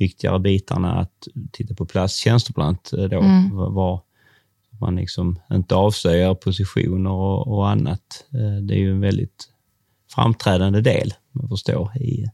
viktigare 0.00 0.38
bitarna 0.38 0.94
att 0.94 1.28
titta 1.52 1.74
på 1.74 1.86
plasttjänster 1.86 2.52
bland 2.52 2.68
annat. 2.68 2.92
Eh, 2.92 3.04
då, 3.04 3.20
mm. 3.20 3.50
var 3.50 4.00
man 4.80 4.96
liksom 4.96 5.38
inte 5.52 5.74
avslöjar 5.74 6.34
positioner 6.34 7.10
och, 7.10 7.48
och, 7.48 7.68
annat. 7.68 8.24
Eh, 8.34 8.62
det 8.62 8.74
är 8.74 8.78
ju 8.78 8.90
en 8.90 9.00
väldigt 9.00 9.48
framträdande 10.14 10.80
del, 10.80 11.14
man 11.32 11.48
förstår, 11.48 11.96
i, 11.96 12.26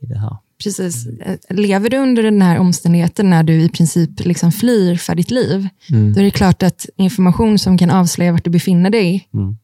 i 0.00 0.06
det 0.06 0.18
här. 0.18 0.36
Precis. 0.64 1.06
Eh, 1.06 1.36
lever 1.50 1.90
du 1.90 1.96
under 1.96 2.22
den 2.22 2.42
här 2.42 2.58
omständigheten 2.58 3.30
när 3.30 3.42
du 3.42 3.62
i 3.62 3.68
princip 3.68 4.24
liksom 4.24 4.52
flyr 4.52 4.96
för 4.96 5.14
ditt 5.14 5.30
liv, 5.30 5.68
mm. 5.90 6.12
då 6.12 6.20
är 6.20 6.24
det 6.24 6.30
klart 6.30 6.62
att 6.62 6.86
information 6.96 7.58
som 7.58 7.78
kan 7.78 7.90
avslöja 7.90 8.32
vart 8.32 8.44
du 8.44 8.50
befinner 8.50 8.90
dig 8.90 9.28
mm. 9.34 9.56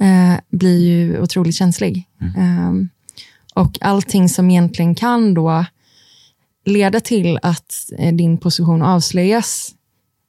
eh, 0.00 0.40
blir 0.50 0.78
ju 0.78 1.20
otroligt 1.20 1.54
känslig. 1.54 2.04
Mm. 2.20 2.34
Eh, 2.36 2.88
och 3.54 3.78
allting 3.80 4.28
som 4.28 4.50
egentligen 4.50 4.94
kan 4.94 5.34
då 5.34 5.64
leda 6.68 7.00
till 7.00 7.38
att 7.42 7.92
eh, 7.98 8.14
din 8.14 8.38
position 8.38 8.82
avslöjas 8.82 9.74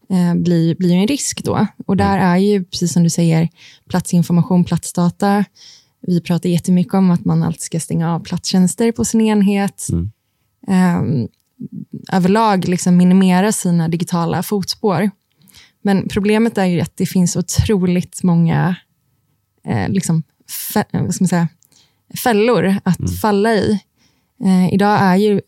eh, 0.09 0.35
blir, 0.35 0.75
blir 0.75 0.95
en 0.95 1.07
risk 1.07 1.43
då. 1.43 1.67
Och 1.85 1.97
där 1.97 2.17
mm. 2.17 2.27
är 2.27 2.37
ju, 2.37 2.63
precis 2.63 2.93
som 2.93 3.03
du 3.03 3.09
säger, 3.09 3.49
platsinformation, 3.89 4.63
platsdata. 4.63 5.45
Vi 6.01 6.21
pratar 6.21 6.49
jättemycket 6.49 6.93
om 6.93 7.11
att 7.11 7.25
man 7.25 7.43
alltid 7.43 7.61
ska 7.61 7.79
stänga 7.79 8.13
av 8.13 8.19
platstjänster 8.19 8.91
på 8.91 9.05
sin 9.05 9.21
enhet. 9.21 9.87
Mm. 9.91 10.11
Um, 10.67 11.27
överlag 12.11 12.67
liksom 12.67 12.97
minimera 12.97 13.51
sina 13.51 13.87
digitala 13.87 14.43
fotspår. 14.43 15.11
Men 15.81 16.07
problemet 16.07 16.57
är 16.57 16.65
ju 16.65 16.81
att 16.81 16.97
det 16.97 17.05
finns 17.05 17.35
otroligt 17.35 18.23
många 18.23 18.75
eh, 19.65 19.89
liksom, 19.89 20.23
man 21.19 21.27
säga, 21.27 21.47
fällor 22.23 22.75
att 22.83 22.99
mm. 22.99 23.11
falla 23.11 23.53
i. 23.53 23.79
Eh, 24.45 24.73
idag 24.73 24.99
är 25.01 25.15
ju 25.15 25.41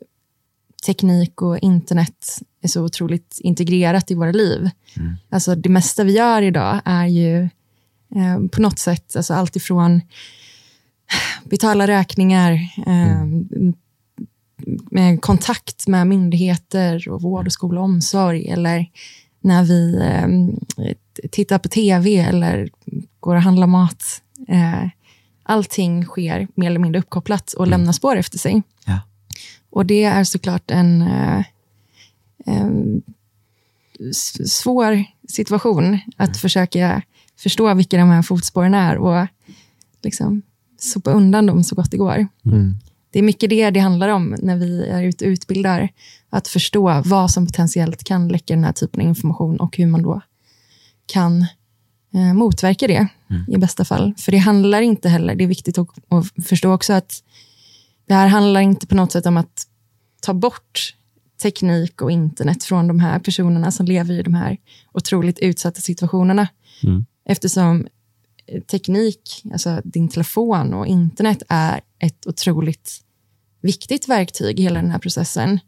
teknik 0.86 1.42
och 1.42 1.60
internet 1.60 2.40
är 2.62 2.68
så 2.68 2.84
otroligt 2.84 3.38
integrerat 3.40 4.12
i 4.12 4.16
våra 4.16 4.32
liv. 4.32 4.70
Mm. 4.98 5.14
Alltså 5.30 5.56
det 5.56 5.70
mesta 5.70 6.04
vi 6.04 6.14
gör 6.14 6.42
idag 6.42 6.82
är 6.86 7.06
ju 7.06 7.44
eh, 8.16 8.48
på 8.52 8.62
något 8.62 8.80
sätt, 8.80 9.16
alltså 9.16 9.34
allt 9.34 9.56
ifrån 9.56 10.02
betala 11.44 11.88
räkningar, 11.88 12.52
eh, 12.88 13.22
mm. 13.22 13.74
med 14.92 15.22
kontakt 15.22 15.88
med 15.88 16.08
myndigheter 16.08 17.10
och 17.10 17.22
vård, 17.22 17.46
och 17.46 17.54
skola 17.54 17.80
och 17.80 17.86
omsorg, 17.86 18.50
eller 18.50 18.86
när 19.42 19.64
vi 19.64 20.02
eh, 20.02 20.96
tittar 21.30 21.60
på 21.60 21.70
tv 21.70 22.18
eller 22.18 22.70
går 23.20 23.36
och 23.36 23.42
handlar 23.42 23.68
mat. 23.68 24.22
Eh, 24.48 24.90
allting 25.44 26.06
sker 26.06 26.48
mer 26.56 26.68
eller 26.68 26.80
mindre 26.80 27.00
uppkopplat 27.00 27.54
och 27.54 27.68
mm. 27.68 27.80
lämnar 27.80 27.94
spår 27.94 28.16
efter 28.16 28.38
sig. 28.38 28.64
Och 29.72 29.86
det 29.86 30.04
är 30.04 30.24
såklart 30.24 30.72
en, 30.72 31.02
eh, 31.02 31.44
en 32.46 33.02
svår 34.48 35.04
situation 35.28 36.00
att 36.18 36.30
mm. 36.30 36.40
försöka 36.40 37.02
förstå 37.38 37.74
vilka 37.74 37.98
de 37.98 38.10
här 38.10 38.22
fotspåren 38.22 38.74
är 38.74 38.98
och 38.98 39.28
liksom 40.04 40.42
sopa 40.80 41.12
undan 41.12 41.46
dem 41.46 41.64
så 41.64 41.76
gott 41.76 41.92
det 41.92 41.98
går. 41.98 42.28
Mm. 42.46 42.78
Det 43.12 43.20
är 43.20 43.24
mycket 43.24 43.50
det 43.50 43.70
det 43.70 43.80
handlar 43.80 44.10
om 44.10 44.36
när 44.40 44.56
vi 44.56 44.84
är 44.84 45.04
ute 45.04 45.26
och 45.26 45.30
utbildar. 45.30 45.90
Att 46.30 46.48
förstå 46.48 47.02
vad 47.06 47.32
som 47.32 47.46
potentiellt 47.46 48.04
kan 48.04 48.28
läcka 48.28 48.56
den 48.56 48.64
här 48.64 48.74
typen 48.74 49.02
av 49.02 49.08
information 49.08 49.60
och 49.60 49.78
hur 49.78 49.88
man 49.88 50.02
då 50.02 50.22
kan 51.06 51.42
eh, 52.14 52.34
motverka 52.34 52.88
det 52.88 53.08
mm. 53.30 53.44
i 53.48 53.58
bästa 53.58 53.86
fall. 53.86 54.14
För 54.18 54.32
det 54.32 54.38
handlar 54.38 54.82
inte 54.82 55.10
heller, 55.10 55.36
det 55.36 55.44
är 55.44 55.48
viktigt 55.48 55.78
att, 55.78 55.88
att 56.08 56.46
förstå 56.46 56.74
också 56.74 56.94
att 56.94 57.24
det 58.12 58.16
här 58.16 58.28
handlar 58.28 58.62
inte 58.62 58.88
på 58.88 58.96
något 58.96 59.12
sätt 59.12 59.26
om 59.26 59.38
att 59.38 59.68
ta 60.22 60.34
bort 60.34 60.96
teknik 61.42 62.02
och 62.02 62.12
internet 62.12 62.64
från 62.64 62.88
de 62.88 63.00
här 63.00 63.20
personerna 63.20 63.72
som 63.72 63.86
lever 63.86 64.14
i 64.14 64.24
de 64.24 64.34
här 64.34 64.58
otroligt 64.94 65.40
utsatta 65.40 65.82
situationerna. 65.82 66.48
Mm. 66.84 67.06
Eftersom 67.26 67.88
eh, 68.48 68.62
teknik, 68.62 69.44
alltså 69.52 69.82
din 69.84 70.10
telefon 70.10 70.74
och 70.74 70.88
internet 70.88 71.44
är 71.50 71.82
ett 72.00 72.28
otroligt 72.28 73.02
viktigt 73.62 74.08
verktyg 74.08 74.60
i 74.60 74.64
hela 74.64 74.82
den 74.82 74.92
här 74.92 75.00
processen 75.00 75.60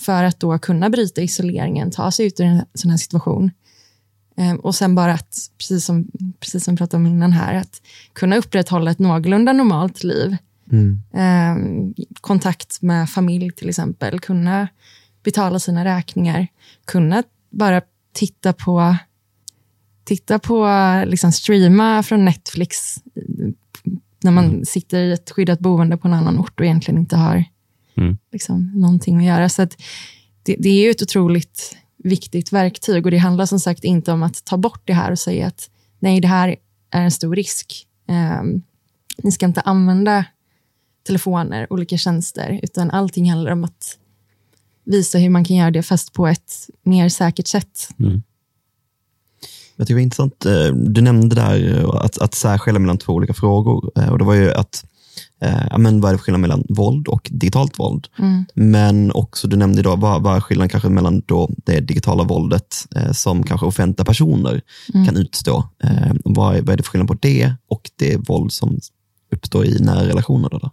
för 0.00 0.24
att 0.24 0.40
då 0.40 0.58
kunna 0.58 0.90
bryta 0.90 1.22
isoleringen, 1.22 1.90
ta 1.90 2.10
sig 2.10 2.26
ut 2.26 2.40
ur 2.40 2.44
en 2.44 2.64
sån 2.74 2.90
här 2.90 2.98
situation. 2.98 3.50
Ehm, 4.36 4.56
och 4.56 4.74
sen 4.74 4.94
bara 4.94 5.12
att, 5.12 5.50
precis 5.58 5.84
som, 5.84 6.10
precis 6.40 6.64
som 6.64 6.74
vi 6.74 6.78
pratade 6.78 7.00
om 7.00 7.06
innan 7.06 7.32
här, 7.32 7.54
att 7.54 7.82
kunna 8.12 8.36
upprätthålla 8.36 8.90
ett 8.90 8.98
någorlunda 8.98 9.52
normalt 9.52 10.04
liv 10.04 10.36
Mm. 10.72 11.02
Eh, 11.14 11.56
kontakt 12.20 12.82
med 12.82 13.10
familj 13.10 13.50
till 13.50 13.68
exempel, 13.68 14.20
kunna 14.20 14.68
betala 15.22 15.58
sina 15.58 15.84
räkningar, 15.84 16.46
kunna 16.84 17.22
bara 17.50 17.82
titta 18.12 18.52
på, 18.52 18.96
titta 20.04 20.38
på 20.38 20.66
liksom 21.06 21.32
streama 21.32 22.02
från 22.02 22.24
Netflix 22.24 22.98
när 24.22 24.30
man 24.30 24.44
mm. 24.44 24.64
sitter 24.64 25.02
i 25.02 25.12
ett 25.12 25.30
skyddat 25.30 25.60
boende 25.60 25.96
på 25.96 26.08
en 26.08 26.14
annan 26.14 26.38
ort 26.38 26.60
och 26.60 26.66
egentligen 26.66 27.00
inte 27.00 27.16
har 27.16 27.44
mm. 27.96 28.18
liksom, 28.32 28.72
någonting 28.74 29.18
att 29.18 29.24
göra. 29.24 29.48
Så 29.48 29.62
att 29.62 29.82
det, 30.42 30.56
det 30.58 30.68
är 30.68 30.84
ju 30.84 30.90
ett 30.90 31.02
otroligt 31.02 31.76
viktigt 31.96 32.52
verktyg 32.52 33.04
och 33.04 33.10
det 33.10 33.18
handlar 33.18 33.46
som 33.46 33.60
sagt 33.60 33.84
inte 33.84 34.12
om 34.12 34.22
att 34.22 34.44
ta 34.44 34.56
bort 34.56 34.82
det 34.84 34.92
här 34.92 35.10
och 35.10 35.18
säga 35.18 35.46
att 35.46 35.70
nej, 35.98 36.20
det 36.20 36.28
här 36.28 36.56
är 36.90 37.02
en 37.02 37.10
stor 37.10 37.36
risk. 37.36 37.86
Um, 38.08 38.62
ni 39.22 39.32
ska 39.32 39.46
inte 39.46 39.60
använda 39.60 40.24
telefoner, 41.06 41.72
olika 41.72 41.96
tjänster, 41.96 42.60
utan 42.62 42.90
allting 42.90 43.30
handlar 43.30 43.52
om 43.52 43.64
att 43.64 43.98
visa 44.84 45.18
hur 45.18 45.30
man 45.30 45.44
kan 45.44 45.56
göra 45.56 45.70
det, 45.70 45.82
fast 45.82 46.12
på 46.12 46.26
ett 46.26 46.52
mer 46.82 47.08
säkert 47.08 47.46
sätt. 47.46 47.88
Mm. 47.98 48.22
Jag 49.76 49.86
tycker 49.86 49.94
det 49.94 50.00
var 50.00 50.02
intressant, 50.02 50.46
eh, 50.46 50.74
du 50.74 51.00
nämnde 51.00 51.34
där 51.34 51.78
eh, 51.78 51.88
att, 51.88 52.18
att 52.18 52.34
särskilja 52.34 52.78
mellan 52.78 52.98
två 52.98 53.12
olika 53.12 53.34
frågor. 53.34 53.90
Eh, 53.96 54.08
och 54.08 54.18
det 54.18 54.24
var 54.24 54.34
ju 54.34 54.52
att, 54.52 54.84
ja, 55.70 55.78
men 55.78 56.00
vad 56.00 56.08
är 56.08 56.14
det 56.14 56.18
för 56.18 56.24
skillnad 56.24 56.40
mellan 56.40 56.64
våld 56.68 57.08
och 57.08 57.28
digitalt 57.32 57.78
våld? 57.78 58.08
Mm. 58.18 58.44
Men 58.54 59.12
också, 59.12 59.48
du 59.48 59.56
nämnde 59.56 59.80
idag, 59.80 60.00
vad, 60.00 60.22
vad 60.22 60.36
är 60.36 60.40
skillnaden 60.40 60.68
kanske 60.68 60.88
mellan 60.88 61.22
då 61.26 61.50
det 61.64 61.80
digitala 61.80 62.24
våldet 62.24 62.74
som 63.12 63.42
kanske 63.42 63.66
offentliga 63.66 64.04
personer 64.04 64.62
mm. 64.94 65.06
kan 65.06 65.16
utstå? 65.16 65.64
vad, 66.24 66.56
är, 66.56 66.62
vad 66.62 66.72
är 66.72 66.76
det 66.76 66.82
för 66.82 66.90
skillnad 66.90 67.08
på 67.08 67.16
det 67.20 67.52
och 67.68 67.90
det 67.98 68.28
våld 68.28 68.52
som 68.52 68.78
uppstår 69.32 69.66
i 69.66 69.78
nära 69.80 70.08
relationer? 70.08 70.48
Då, 70.48 70.58
då? 70.58 70.70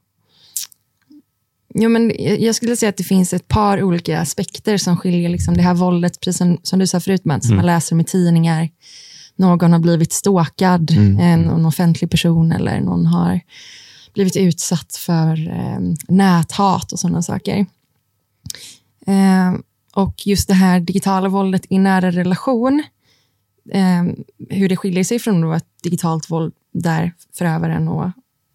Jo, 1.74 1.90
men 1.90 2.12
jag 2.18 2.56
skulle 2.56 2.76
säga 2.76 2.90
att 2.90 2.98
det 2.98 3.04
finns 3.04 3.34
ett 3.34 3.48
par 3.48 3.84
olika 3.84 4.20
aspekter 4.20 4.78
som 4.78 4.98
skiljer 4.98 5.30
liksom 5.30 5.58
det 5.58 5.64
här 5.64 5.74
våldet, 5.74 6.20
precis 6.20 6.38
som, 6.38 6.60
som 6.64 6.80
du 6.80 6.88
sa 6.88 7.00
förut, 7.00 7.26
Mats, 7.26 7.46
mm. 7.46 7.56
man 7.56 7.66
läser 7.66 7.96
om 7.96 8.00
i 8.00 8.04
tidningar. 8.04 8.70
Någon 9.36 9.72
har 9.72 9.80
blivit 9.80 10.14
stalkad, 10.14 10.92
mm. 10.92 11.20
en, 11.20 11.50
en 11.50 11.66
offentlig 11.66 12.12
person, 12.12 12.52
eller 12.52 12.82
någon 12.82 13.06
har 13.06 13.40
blivit 14.14 14.36
utsatt 14.36 14.96
för 14.96 15.48
eh, 15.48 15.80
näthat 16.08 16.92
och 16.92 17.00
sådana 17.00 17.22
saker. 17.22 17.66
Eh, 19.08 19.54
och 19.96 20.28
just 20.28 20.48
det 20.48 20.54
här 20.54 20.80
digitala 20.80 21.30
våldet 21.30 21.66
i 21.70 21.80
nära 21.80 22.12
relation, 22.12 22.84
eh, 23.72 24.04
hur 24.50 24.70
det 24.70 24.78
skiljer 24.78 25.04
sig 25.04 25.20
från 25.20 25.42
då 25.42 25.54
ett 25.54 25.68
digitalt 25.84 26.32
våld 26.32 26.54
där 26.74 27.14
förövaren 27.34 27.88
och 27.88 28.06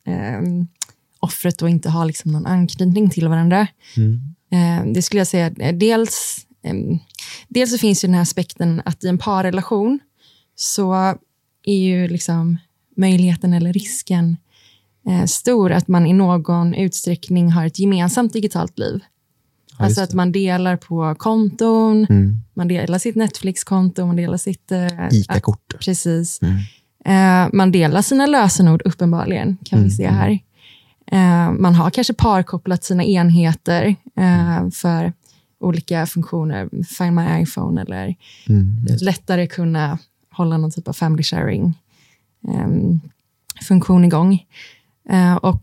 eh, 0.07 0.43
offret 1.29 1.59
då 1.59 1.69
inte 1.69 1.91
har 1.91 2.05
liksom 2.05 2.33
någon 2.33 2.47
anknytning 2.47 3.11
till 3.11 3.29
varandra. 3.29 3.67
Mm. 3.97 4.21
Eh, 4.53 4.93
det 4.93 5.03
skulle 5.03 5.21
jag 5.21 5.27
säga, 5.27 5.51
dels, 5.73 6.47
eh, 6.63 6.75
dels 7.49 7.71
så 7.71 7.79
finns 7.79 8.05
ju 8.05 8.09
den 8.09 8.15
här 8.15 8.23
aspekten 8.23 8.83
att 8.85 9.05
i 9.05 9.09
en 9.09 9.19
parrelation 9.19 9.99
så 10.57 10.95
är 11.65 11.79
ju 11.79 12.09
liksom 12.09 12.59
möjligheten 12.97 13.53
eller 13.53 13.73
risken 13.73 14.37
eh, 15.09 15.25
stor 15.25 15.73
att 15.73 15.89
man 15.89 16.07
i 16.07 16.13
någon 16.13 16.75
utsträckning 16.75 17.51
har 17.51 17.67
ett 17.67 17.79
gemensamt 17.79 18.33
digitalt 18.33 18.79
liv. 18.79 19.01
Ja, 19.79 19.85
alltså 19.85 20.01
att 20.01 20.13
man 20.13 20.33
delar 20.33 20.77
på 20.77 21.15
konton, 21.19 22.07
mm. 22.11 22.37
man 22.55 22.69
delar 22.69 22.99
sitt 22.99 23.17
Netflix-konto, 23.17 24.07
man 24.07 24.17
delar 24.17 24.37
sitt... 24.37 24.73
ICA-kort. 25.13 25.75
Precis. 25.81 26.41
Mm. 26.43 27.51
Man 27.53 27.73
delar 27.73 28.03
sina 28.03 28.27
lösenord 28.27 28.83
uppenbarligen, 28.85 29.57
kan 29.65 29.79
mm. 29.79 29.89
vi 29.89 29.97
se 29.97 30.05
mm. 30.05 30.17
här. 30.17 30.39
Eh, 31.13 31.53
man 31.53 31.75
har 31.75 31.91
kanske 31.91 32.15
parkopplat 32.15 32.85
sina 32.85 33.05
enheter 33.05 33.97
eh, 34.17 34.71
för 34.71 35.13
olika 35.61 36.07
funktioner, 36.07 36.69
Find 36.85 37.15
My 37.15 37.43
iPhone 37.43 37.83
eller 37.83 38.17
mm. 38.49 38.77
lättare 39.01 39.47
kunna 39.47 39.99
hålla 40.31 40.57
någon 40.57 40.71
typ 40.71 40.89
av 40.89 40.93
family 40.93 41.23
sharing 41.23 41.79
ehm, 42.49 43.01
funktion 43.69 44.05
igång. 44.05 44.47
Eh, 45.09 45.35
och 45.35 45.63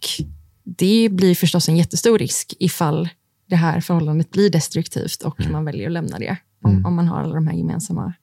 det 0.63 1.09
blir 1.11 1.35
förstås 1.35 1.69
en 1.69 1.77
jättestor 1.77 2.17
risk 2.17 2.53
ifall 2.59 3.09
det 3.49 3.55
här 3.55 3.81
förhållandet 3.81 4.31
blir 4.31 4.49
destruktivt 4.49 5.21
och 5.21 5.39
mm. 5.39 5.51
man 5.51 5.65
väljer 5.65 5.87
att 5.87 5.93
lämna 5.93 6.19
det. 6.19 6.37
Om, 6.61 6.71
mm. 6.71 6.85
om 6.85 6.95
man 6.95 7.07
har 7.07 7.21
alla 7.21 7.35
de 7.35 7.47
här 7.47 7.55
gemensamma, 7.55 8.13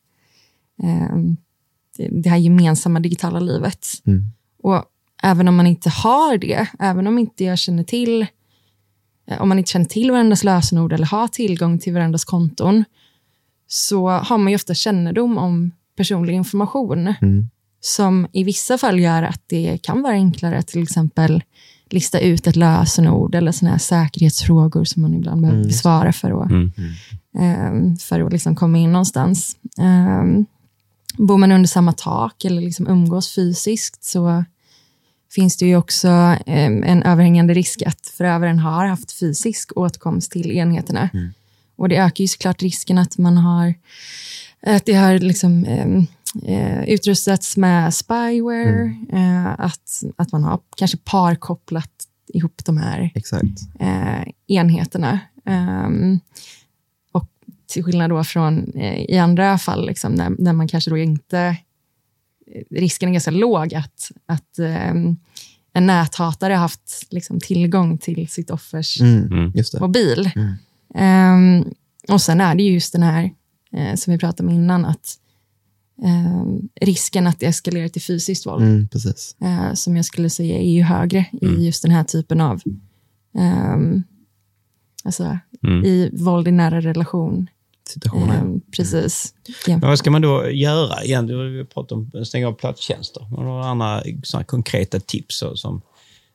eh, 0.82 1.16
det 2.10 2.30
här 2.30 2.36
gemensamma 2.36 3.00
digitala 3.00 3.40
livet. 3.40 3.86
Mm. 4.06 4.24
Och 4.62 4.84
även 5.22 5.48
om 5.48 5.56
man 5.56 5.66
inte 5.66 5.90
har 5.90 6.38
det, 6.38 6.68
även 6.78 7.06
om 7.06 7.18
inte 7.18 7.44
jag 7.44 7.58
känner 7.58 7.84
till 7.84 8.26
eh, 9.26 9.42
om 9.42 9.48
man 9.48 9.58
inte 9.58 9.70
känner 9.70 9.86
till 9.86 10.10
varandras 10.10 10.44
lösenord 10.44 10.92
eller 10.92 11.06
har 11.06 11.28
tillgång 11.28 11.78
till 11.78 11.92
varandras 11.92 12.24
konton, 12.24 12.84
så 13.66 14.08
har 14.08 14.38
man 14.38 14.48
ju 14.48 14.54
ofta 14.54 14.74
kännedom 14.74 15.38
om 15.38 15.70
personlig 15.96 16.34
information. 16.34 17.14
Mm 17.22 17.48
som 17.84 18.26
i 18.32 18.44
vissa 18.44 18.78
fall 18.78 19.00
gör 19.00 19.22
att 19.22 19.42
det 19.46 19.78
kan 19.82 20.02
vara 20.02 20.12
enklare 20.12 20.58
att 20.58 20.66
till 20.66 20.82
exempel 20.82 21.42
lista 21.90 22.20
ut 22.20 22.46
ett 22.46 22.56
lösenord 22.56 23.34
eller 23.34 23.52
såna 23.52 23.70
här 23.70 23.78
säkerhetsfrågor 23.78 24.84
som 24.84 25.02
man 25.02 25.14
ibland 25.14 25.40
behöver 25.40 25.58
mm. 25.58 25.68
besvara 25.68 26.12
för 26.12 26.42
att, 26.42 26.50
mm. 26.50 26.72
um, 27.38 27.96
för 27.96 28.20
att 28.20 28.32
liksom 28.32 28.56
komma 28.56 28.78
in 28.78 28.92
någonstans. 28.92 29.56
Um, 29.78 30.46
bor 31.18 31.38
man 31.38 31.52
under 31.52 31.68
samma 31.68 31.92
tak 31.92 32.44
eller 32.44 32.62
liksom 32.62 32.88
umgås 32.88 33.34
fysiskt 33.34 34.04
så 34.04 34.44
finns 35.34 35.56
det 35.56 35.66
ju 35.66 35.76
också 35.76 36.08
en 36.46 37.02
överhängande 37.02 37.54
risk 37.54 37.82
att 37.82 38.06
förövaren 38.06 38.58
har 38.58 38.86
haft 38.86 39.18
fysisk 39.18 39.76
åtkomst 39.76 40.32
till 40.32 40.50
enheterna. 40.50 41.08
Mm. 41.14 41.32
Och 41.76 41.88
det 41.88 41.96
ökar 41.96 42.24
ju 42.24 42.28
såklart 42.28 42.62
risken 42.62 42.98
att 42.98 43.18
man 43.18 43.36
har 43.36 43.74
att 44.66 44.86
det 44.86 44.94
har 44.94 45.18
liksom, 45.18 45.64
eh, 46.44 46.84
utrustats 46.88 47.56
med 47.56 47.94
spyware, 47.94 48.80
mm. 49.10 49.46
eh, 49.46 49.60
att, 49.60 50.02
att 50.16 50.32
man 50.32 50.44
har 50.44 50.60
kanske 50.76 50.96
parkopplat 50.96 51.90
ihop 52.35 52.64
de 52.64 52.76
här 52.76 53.11
eh, 53.80 54.33
enheterna. 54.46 55.20
Um, 55.44 56.20
och 57.12 57.28
till 57.66 57.85
skillnad 57.85 58.11
då 58.11 58.24
från 58.24 58.72
eh, 58.74 59.02
i 59.02 59.18
andra 59.18 59.59
fall, 59.59 59.87
liksom, 59.87 60.12
när, 60.12 60.30
när, 60.38 60.52
man 60.52 60.68
kanske 60.68 60.90
då 60.90 60.98
inte... 60.98 61.57
Risken 62.70 63.08
är 63.08 63.12
ganska 63.12 63.30
låg 63.30 63.74
att, 63.74 64.10
att 64.26 64.58
um, 64.58 65.16
en 65.72 65.86
näthatare 65.86 66.54
haft 66.54 67.06
liksom, 67.10 67.40
tillgång 67.40 67.98
till 67.98 68.28
sitt 68.28 68.50
offers 68.50 69.00
mm. 69.00 69.32
mm. 69.32 69.52
mobil. 69.80 70.30
Um, 70.94 71.74
och 72.08 72.20
sen 72.20 72.40
är 72.40 72.54
det 72.54 72.62
just 72.62 72.92
den 72.92 73.02
här, 73.02 73.30
eh, 73.72 73.94
som 73.94 74.12
vi 74.12 74.18
pratade 74.18 74.48
om 74.48 74.54
innan, 74.54 74.84
att 74.84 75.18
eh, 76.02 76.46
risken 76.80 77.26
att 77.26 77.40
det 77.40 77.46
eskalerar 77.46 77.88
till 77.88 78.02
fysiskt 78.02 78.46
våld, 78.46 78.62
mm, 78.62 78.88
eh, 79.40 79.74
som 79.74 79.96
jag 79.96 80.04
skulle 80.04 80.30
säga 80.30 80.58
är 80.58 80.70
ju 80.70 80.82
högre 80.82 81.26
mm. 81.42 81.60
i 81.60 81.66
just 81.66 81.82
den 81.82 81.92
här 81.92 82.04
typen 82.04 82.40
av, 82.40 82.60
eh, 83.38 83.76
alltså 85.04 85.38
mm. 85.66 85.84
i 85.84 86.10
våld 86.12 86.48
i 86.48 86.52
nära 86.52 86.80
relation. 86.80 87.48
Situationer. 87.92 88.61
precis. 88.76 89.35
Men 89.66 89.81
vad 89.81 89.98
ska 89.98 90.11
man 90.11 90.22
då 90.22 90.50
göra? 90.50 91.05
Igen, 91.05 91.26
du 91.26 91.64
pratar 91.64 91.96
om 91.96 92.11
att 92.14 92.26
stänga 92.26 92.48
av 92.48 92.52
platstjänster. 92.52 93.22
Har 93.22 93.44
några 93.44 93.64
andra 93.64 94.02
såna 94.22 94.44
konkreta 94.44 95.00
tips 95.00 95.44
som, 95.55 95.83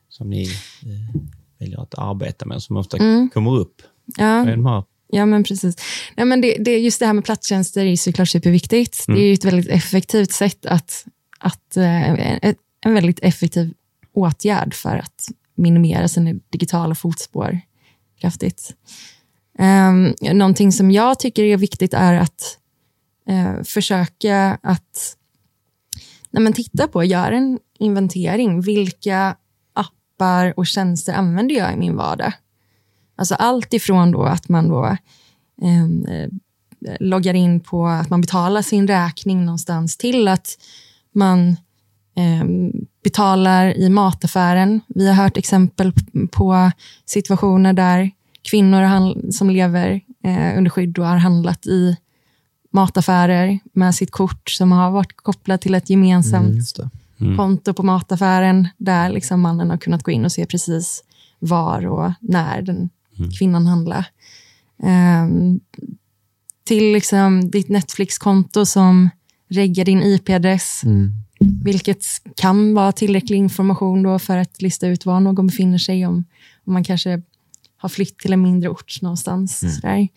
som 0.08 0.30
ni 0.30 0.42
eh, 0.82 1.20
väljer 1.58 1.82
att 1.82 1.94
arbeta 1.98 2.46
med, 2.46 2.62
som 2.62 2.76
ofta 2.76 2.96
mm. 2.96 3.30
kommer 3.30 3.56
upp? 3.56 3.82
Ja. 4.16 4.84
Ja, 5.10 5.26
men 5.26 5.44
precis. 5.44 5.76
Nej, 6.16 6.26
men 6.26 6.40
det, 6.40 6.56
det, 6.60 6.78
just 6.78 7.00
det 7.00 7.06
här 7.06 7.12
med 7.12 7.24
platstjänster 7.24 7.86
är 7.86 7.96
såklart 7.96 8.28
superviktigt. 8.28 9.08
Mm. 9.08 9.20
Det 9.20 9.26
är 9.26 9.32
ett 9.32 9.44
väldigt 9.44 9.68
effektivt 9.68 10.32
sätt 10.32 10.66
att, 10.66 11.06
att 11.38 11.76
eh, 11.76 12.12
ett, 12.44 12.56
en 12.84 12.94
väldigt 12.94 13.18
effektiv 13.22 13.74
åtgärd 14.12 14.74
för 14.74 14.96
att 14.96 15.28
minimera 15.54 16.08
sina 16.08 16.40
digitala 16.50 16.94
fotspår 16.94 17.60
kraftigt. 18.20 18.74
Um, 19.58 20.14
någonting 20.20 20.72
som 20.72 20.90
jag 20.90 21.18
tycker 21.18 21.44
är 21.44 21.56
viktigt 21.56 21.94
är 21.94 22.14
att 22.14 22.58
uh, 23.30 23.62
försöka 23.62 24.58
att 24.62 25.16
när 26.30 26.40
man 26.40 26.52
tittar 26.52 26.86
på, 26.86 27.04
gör 27.04 27.32
en 27.32 27.58
inventering. 27.78 28.60
Vilka 28.60 29.36
appar 29.72 30.54
och 30.56 30.66
tjänster 30.66 31.12
använder 31.12 31.54
jag 31.54 31.72
i 31.72 31.76
min 31.76 31.96
vardag? 31.96 32.32
Alltså 33.16 33.34
allt 33.34 33.72
ifrån 33.72 34.12
då 34.12 34.22
att 34.22 34.48
man 34.48 34.68
då 34.68 34.96
ehm, 35.62 36.06
eh, 36.06 36.28
loggar 37.00 37.34
in 37.34 37.60
på 37.60 37.86
att 37.86 38.10
man 38.10 38.20
betalar 38.20 38.62
sin 38.62 38.88
räkning 38.88 39.44
någonstans 39.44 39.96
till 39.96 40.28
att 40.28 40.48
man 41.12 41.48
eh, 42.16 42.44
betalar 43.04 43.76
i 43.78 43.88
mataffären. 43.88 44.80
Vi 44.88 45.08
har 45.08 45.14
hört 45.14 45.36
exempel 45.36 45.92
på 46.32 46.70
situationer 47.04 47.72
där 47.72 48.10
kvinnor 48.50 49.32
som 49.32 49.50
lever 49.50 50.00
eh, 50.24 50.58
under 50.58 50.70
skydd 50.70 50.98
och 50.98 51.06
har 51.06 51.16
handlat 51.16 51.66
i 51.66 51.96
mataffärer 52.70 53.58
med 53.72 53.94
sitt 53.94 54.10
kort 54.10 54.50
som 54.50 54.72
har 54.72 54.90
varit 54.90 55.16
kopplat 55.16 55.60
till 55.60 55.74
ett 55.74 55.90
gemensamt 55.90 56.78
mm, 56.78 56.90
mm. 57.20 57.36
konto 57.36 57.74
på 57.74 57.82
mataffären 57.82 58.68
där 58.76 59.10
liksom 59.10 59.40
mannen 59.40 59.70
har 59.70 59.76
kunnat 59.76 60.02
gå 60.02 60.10
in 60.10 60.24
och 60.24 60.32
se 60.32 60.46
precis 60.46 61.04
var 61.38 61.86
och 61.86 62.12
när 62.20 62.62
den 62.62 62.90
mm. 63.18 63.30
kvinnan 63.30 63.66
handla. 63.66 64.04
Um, 64.82 65.60
till 66.64 66.92
liksom 66.92 67.50
ditt 67.50 67.68
Netflix-konto 67.68 68.66
som 68.66 69.10
reggar 69.48 69.84
din 69.84 70.02
IP-adress, 70.02 70.82
mm. 70.84 71.12
vilket 71.64 72.04
kan 72.36 72.74
vara 72.74 72.92
tillräcklig 72.92 73.36
information 73.36 74.02
då 74.02 74.18
för 74.18 74.36
att 74.36 74.62
lista 74.62 74.86
ut 74.86 75.06
var 75.06 75.20
någon 75.20 75.46
befinner 75.46 75.78
sig, 75.78 76.06
om, 76.06 76.24
om 76.64 76.72
man 76.72 76.84
kanske 76.84 77.22
har 77.78 77.88
flytt 77.88 78.18
till 78.18 78.32
en 78.32 78.42
mindre 78.42 78.68
ort 78.68 79.02
någonstans. 79.02 79.82
Mm. 79.84 80.08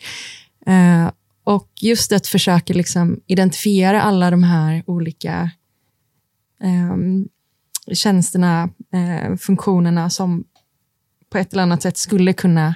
Uh, 0.67 1.11
och 1.43 1.69
just 1.81 2.11
att 2.11 2.27
försöka 2.27 2.73
liksom 2.73 3.19
identifiera 3.27 4.01
alla 4.01 4.31
de 4.31 4.43
här 4.43 4.83
olika 4.85 5.51
um, 6.63 7.27
tjänsterna, 7.93 8.69
uh, 8.95 9.35
funktionerna 9.37 10.09
som 10.09 10.43
på 11.29 11.37
ett 11.37 11.53
eller 11.53 11.63
annat 11.63 11.81
sätt 11.81 11.97
skulle 11.97 12.33
kunna 12.33 12.75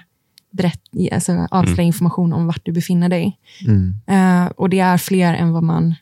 berätt, 0.52 0.82
alltså 1.12 1.48
avslöja 1.52 1.74
mm. 1.74 1.88
information 1.88 2.34
om 2.34 2.48
vart 2.48 2.66
du 2.66 2.72
befinner 2.72 3.10
dig. 3.10 3.40
Mm. 3.68 3.94
Uh, 4.12 4.52
och 4.52 4.70
det 4.70 4.80
är 4.80 4.98
fler 4.98 5.34
än 5.34 5.52
vad 5.52 5.64
man, 5.64 5.96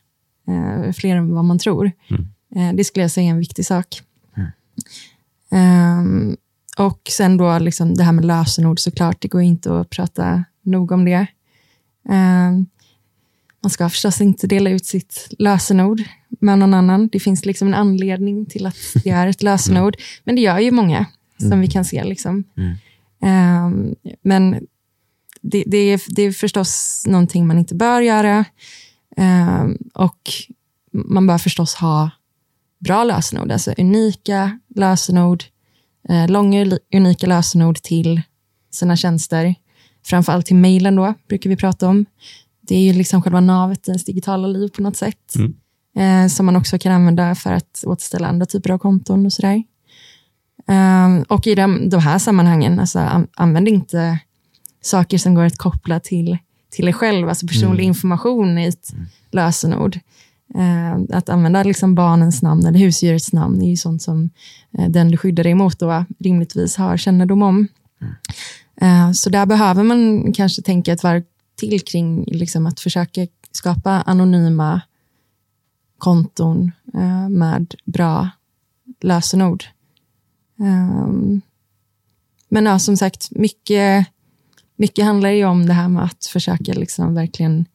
uh, 0.48 0.92
fler 0.92 1.16
än 1.16 1.34
vad 1.34 1.44
man 1.44 1.58
tror. 1.58 1.92
Mm. 2.10 2.22
Uh, 2.56 2.76
det 2.76 2.84
skulle 2.84 3.04
jag 3.04 3.10
säga 3.10 3.26
är 3.26 3.30
en 3.30 3.38
viktig 3.38 3.66
sak. 3.66 4.02
Um, 5.50 6.36
och 6.76 7.00
sen 7.10 7.36
då 7.36 7.58
liksom 7.58 7.94
det 7.94 8.02
här 8.02 8.12
med 8.12 8.24
lösenord 8.24 8.80
såklart, 8.80 9.20
det 9.20 9.28
går 9.28 9.42
inte 9.42 9.80
att 9.80 9.90
prata 9.90 10.44
nog 10.62 10.92
om 10.92 11.04
det. 11.04 11.26
Um, 12.08 12.66
man 13.62 13.70
ska 13.70 13.88
förstås 13.88 14.20
inte 14.20 14.46
dela 14.46 14.70
ut 14.70 14.86
sitt 14.86 15.28
lösenord 15.38 16.02
med 16.40 16.58
någon 16.58 16.74
annan. 16.74 17.08
Det 17.08 17.20
finns 17.20 17.44
liksom 17.44 17.68
en 17.68 17.74
anledning 17.74 18.46
till 18.46 18.66
att 18.66 18.76
det 19.04 19.10
är 19.10 19.26
ett 19.26 19.42
lösenord, 19.42 19.96
men 20.24 20.34
det 20.34 20.40
gör 20.40 20.58
ju 20.58 20.70
många, 20.70 21.06
som 21.38 21.60
vi 21.60 21.66
kan 21.66 21.84
se. 21.84 22.04
Liksom. 22.04 22.44
Um, 23.20 23.94
men 24.22 24.66
det, 25.40 25.64
det, 25.66 25.78
är, 25.78 26.14
det 26.14 26.22
är 26.22 26.32
förstås 26.32 27.04
någonting 27.06 27.46
man 27.46 27.58
inte 27.58 27.74
bör 27.74 28.00
göra. 28.00 28.44
Um, 29.16 29.78
och 29.94 30.18
man 30.92 31.26
bör 31.26 31.38
förstås 31.38 31.74
ha 31.74 32.10
bra 32.78 33.04
lösenord, 33.04 33.52
alltså 33.52 33.74
unika 33.78 34.58
lösenord, 34.74 35.44
eh, 35.44 35.53
långa 36.28 36.78
unika 36.94 37.26
lösenord 37.26 37.82
till 37.82 38.22
sina 38.70 38.96
tjänster. 38.96 39.54
Framförallt 40.04 40.46
till 40.46 40.56
mejlen 40.56 40.96
då, 40.96 41.14
brukar 41.28 41.50
vi 41.50 41.56
prata 41.56 41.88
om. 41.88 42.06
Det 42.60 42.76
är 42.76 42.80
ju 42.80 42.92
liksom 42.92 43.22
själva 43.22 43.40
navet 43.40 43.88
i 43.88 43.90
ens 43.90 44.04
digitala 44.04 44.48
liv 44.48 44.68
på 44.68 44.82
något 44.82 44.96
sätt. 44.96 45.34
Mm. 45.36 45.54
Eh, 45.96 46.28
som 46.28 46.46
man 46.46 46.56
också 46.56 46.78
kan 46.78 46.92
använda 46.92 47.34
för 47.34 47.52
att 47.52 47.84
återställa 47.86 48.28
andra 48.28 48.46
typer 48.46 48.70
av 48.70 48.78
konton 48.78 49.26
och 49.26 49.32
sådär. 49.32 49.62
Um, 50.66 51.22
och 51.22 51.46
i 51.46 51.54
de, 51.54 51.88
de 51.88 52.00
här 52.00 52.18
sammanhangen, 52.18 52.80
alltså, 52.80 52.98
an, 52.98 53.26
använd 53.34 53.68
inte 53.68 54.18
saker 54.82 55.18
som 55.18 55.34
går 55.34 55.44
att 55.44 55.58
koppla 55.58 56.00
till, 56.00 56.38
till 56.70 56.84
dig 56.84 56.94
själv, 56.94 57.28
alltså 57.28 57.46
personlig 57.46 57.82
mm. 57.82 57.88
information 57.88 58.58
i 58.58 58.66
ett 58.66 58.92
mm. 58.92 59.06
lösenord. 59.30 59.98
Uh, 60.56 61.16
att 61.16 61.28
använda 61.28 61.62
liksom 61.62 61.94
barnens 61.94 62.42
namn 62.42 62.66
eller 62.66 62.78
husdjurets 62.78 63.32
namn 63.32 63.62
är 63.62 63.70
ju 63.70 63.76
sånt 63.76 64.02
som 64.02 64.30
uh, 64.78 64.88
den 64.88 65.10
du 65.10 65.16
skyddar 65.16 65.42
dig 65.42 65.52
emot 65.52 65.78
då 65.78 66.04
rimligtvis 66.18 66.76
har 66.76 66.96
kännedom 66.96 67.42
om. 67.42 67.68
Mm. 68.00 69.08
Uh, 69.08 69.12
så 69.12 69.30
där 69.30 69.46
behöver 69.46 69.82
man 69.82 70.32
kanske 70.32 70.62
tänka 70.62 70.92
ett 70.92 71.02
varv 71.02 71.22
till 71.56 71.80
kring 71.80 72.24
liksom, 72.24 72.66
att 72.66 72.80
försöka 72.80 73.26
skapa 73.52 73.90
anonyma 73.90 74.80
konton 75.98 76.72
eh, 76.94 77.28
med 77.28 77.74
bra 77.84 78.30
lösenord. 79.00 79.64
Um, 80.56 81.40
men 82.48 82.66
ja, 82.66 82.78
som 82.78 82.96
sagt, 82.96 83.30
mycket, 83.30 84.06
mycket 84.76 85.04
handlar 85.04 85.28
ju 85.30 85.44
om 85.44 85.66
det 85.66 85.72
här 85.72 85.88
med 85.88 86.04
att 86.04 86.26
försöka 86.26 86.72
liksom 86.72 87.14
verkligen 87.14 87.66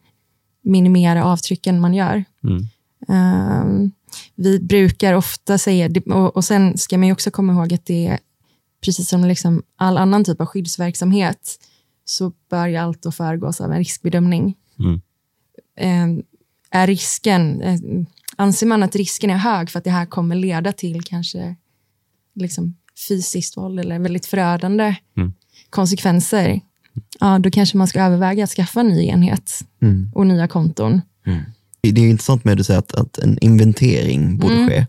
minimera 0.62 1.26
avtrycken 1.26 1.80
man 1.80 1.94
gör. 1.94 2.24
Mm. 2.44 2.68
Um, 3.08 3.92
vi 4.36 4.60
brukar 4.60 5.14
ofta 5.14 5.58
säga, 5.58 5.90
och, 6.06 6.36
och 6.36 6.46
sen 6.46 6.78
ska 6.78 6.98
man 6.98 7.12
också 7.12 7.32
komma 7.32 7.54
ihåg 7.54 7.74
att 7.74 7.86
det 7.86 8.08
är 8.08 8.20
precis 8.86 9.10
som 9.10 9.26
liksom 9.26 9.64
all 9.76 9.98
annan 9.98 10.24
typ 10.24 10.42
av 10.42 10.48
skyddsverksamhet, 10.48 11.60
så 12.06 12.32
bör 12.50 12.68
ju 12.68 12.76
allt 12.76 13.02
då 13.02 13.12
föregås 13.12 13.62
av 13.62 13.72
en 13.72 13.78
riskbedömning. 13.78 14.56
Mm. 14.80 15.02
Um, 15.82 16.24
är 16.72 16.88
risken, 16.88 17.62
eh, 17.62 17.80
anser 18.36 18.68
man 18.68 18.84
att 18.84 18.96
risken 18.96 19.30
är 19.30 19.38
hög 19.38 19.70
för 19.70 19.80
att 19.80 19.84
det 19.84 19.92
här 19.92 20.06
kommer 20.06 20.36
leda 20.36 20.72
till 20.72 21.04
kanske 21.04 21.56
liksom 22.36 22.76
fysiskt 23.08 23.58
våld 23.58 23.80
eller 23.80 24.00
väldigt 24.00 24.26
förödande 24.26 24.96
mm. 25.18 25.34
konsekvenser, 25.70 26.62
ja, 27.20 27.40
då 27.40 27.52
kanske 27.52 27.78
man 27.78 27.88
ska 27.88 28.02
överväga 28.02 28.44
att 28.44 28.50
skaffa 28.50 28.80
en 28.80 28.88
ny 28.88 29.06
enhet 29.06 29.60
mm. 29.82 30.12
och 30.16 30.28
nya 30.28 30.48
konton. 30.48 31.02
Mm. 31.28 31.42
Det 31.82 32.02
är 32.02 32.10
intressant 32.10 32.44
med 32.44 32.52
att 32.52 32.58
du 32.58 32.64
säger 32.64 32.80
att, 32.80 32.96
att 32.96 33.18
en 33.18 33.38
inventering 33.42 34.38
borde 34.38 34.54
mm. 34.54 34.68
ske 34.68 34.86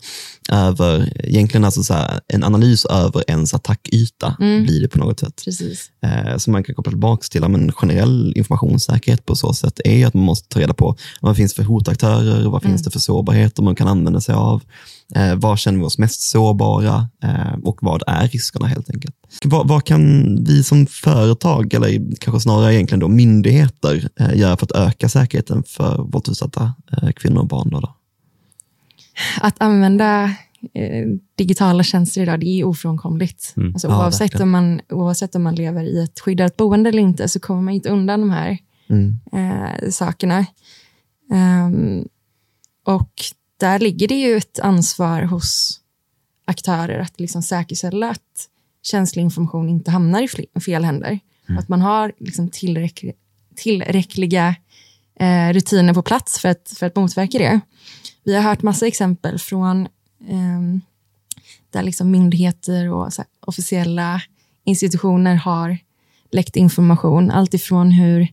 över, 0.51 1.13
egentligen 1.29 1.65
alltså 1.65 1.83
så 1.83 1.95
här, 1.95 2.21
en 2.29 2.45
analys 2.45 2.85
över 2.85 3.25
ens 3.27 3.55
attackyta 3.55 4.37
mm. 4.41 4.63
blir 4.65 4.81
det 4.81 4.89
på 4.89 4.99
något 4.99 5.21
sätt. 5.21 5.43
Precis. 5.45 5.91
Eh, 6.03 6.37
som 6.37 6.53
man 6.53 6.65
kan 6.65 6.75
koppla 6.75 6.91
tillbaka 6.91 7.23
till, 7.31 7.49
men 7.49 7.73
generell 7.73 8.33
informationssäkerhet 8.37 9.27
på 9.27 9.37
så 9.37 9.53
sätt 9.53 9.81
är 9.85 10.07
att 10.07 10.15
man 10.15 10.25
måste 10.25 10.49
ta 10.49 10.61
reda 10.61 10.75
på 10.75 10.97
vad 11.21 11.37
finns 11.37 11.55
för 11.55 11.63
hotaktörer, 11.63 12.49
vad 12.49 12.63
finns 12.63 12.81
mm. 12.81 12.83
det 12.85 12.91
för 12.91 13.01
sårbarheter 13.01 13.63
man 13.63 13.75
kan 13.75 13.89
använda 13.89 14.21
sig 14.21 14.35
av, 14.35 14.63
eh, 15.15 15.35
var 15.35 15.57
känner 15.57 15.79
vi 15.79 15.85
oss 15.85 15.99
mest 15.99 16.21
sårbara 16.21 17.09
eh, 17.23 17.55
och 17.65 17.79
vad 17.83 18.03
är 18.07 18.29
riskerna 18.29 18.67
helt 18.67 18.91
enkelt. 18.91 19.15
Vad, 19.45 19.69
vad, 19.69 19.85
kan 19.85 20.35
vi 20.45 20.63
som 20.63 20.87
företag, 20.87 21.75
eller 21.75 22.17
kanske 22.17 22.41
snarare 22.41 22.75
egentligen 22.75 23.01
då 23.01 23.09
myndigheter, 23.09 24.09
eh, 24.21 24.39
göra 24.39 24.57
för 24.57 24.67
att 24.67 24.89
öka 24.89 25.09
säkerheten 25.09 25.63
för 25.67 26.03
våldsutsatta 26.03 26.75
eh, 26.93 27.11
kvinnor 27.11 27.41
och 27.41 27.47
barn? 27.47 27.71
Då, 27.71 27.81
då? 27.81 27.95
att 29.41 29.63
använda 29.63 30.25
eh, 30.75 31.07
digitala 31.35 31.83
tjänster 31.83 32.23
idag, 32.23 32.41
det 32.41 32.47
är 32.47 32.65
ofrånkomligt. 32.65 33.55
Mm. 33.57 33.73
Alltså, 33.73 33.89
oavsett, 33.89 34.35
ja, 34.35 34.43
om 34.43 34.51
man, 34.51 34.81
oavsett 34.89 35.35
om 35.35 35.43
man 35.43 35.55
lever 35.55 35.85
i 35.85 36.03
ett 36.05 36.21
skyddat 36.21 36.57
boende 36.57 36.89
eller 36.89 37.03
inte, 37.03 37.29
så 37.29 37.41
kommer 37.41 37.63
man 37.63 37.75
inte 37.75 37.89
undan 37.89 38.21
de 38.21 38.31
här 38.31 38.59
mm. 38.89 39.19
eh, 39.33 39.91
sakerna. 39.91 40.47
Um, 41.33 42.09
och 42.87 43.13
där 43.61 43.79
ligger 43.79 44.09
det 44.09 44.21
ju 44.21 44.37
ett 44.37 44.61
ansvar 44.61 45.23
hos 45.23 45.81
aktörer 46.45 46.99
att 46.99 47.21
liksom 47.21 47.43
säkerställa 47.43 48.11
att 48.11 48.49
känslig 48.83 49.23
information 49.23 49.69
inte 49.69 49.91
hamnar 49.91 50.29
i 50.57 50.61
fel 50.61 50.85
händer. 50.85 51.19
Mm. 51.49 51.59
Att 51.59 51.69
man 51.69 51.81
har 51.81 52.13
liksom 52.19 52.49
tillräckliga, 52.49 53.13
tillräckliga 53.57 54.55
eh, 55.21 55.53
rutiner 55.53 55.95
på 55.95 56.03
plats 56.03 56.39
för 56.39 56.49
att, 56.49 56.73
för 56.77 56.87
att 56.87 56.97
motverka 56.97 57.39
det. 57.39 57.61
Vi 58.25 58.35
har 58.35 58.43
hört 58.43 58.63
massa 58.63 58.87
exempel 58.87 59.39
från 59.39 59.89
eh, 60.29 60.61
där 61.71 61.83
liksom 61.83 62.11
myndigheter 62.11 62.93
och 62.93 63.05
här, 63.05 63.27
officiella 63.41 64.23
institutioner 64.65 65.35
har 65.35 65.79
läckt 66.31 66.57
information. 66.57 67.31
Allt 67.31 67.55
ifrån 67.55 67.91
hur 67.91 68.29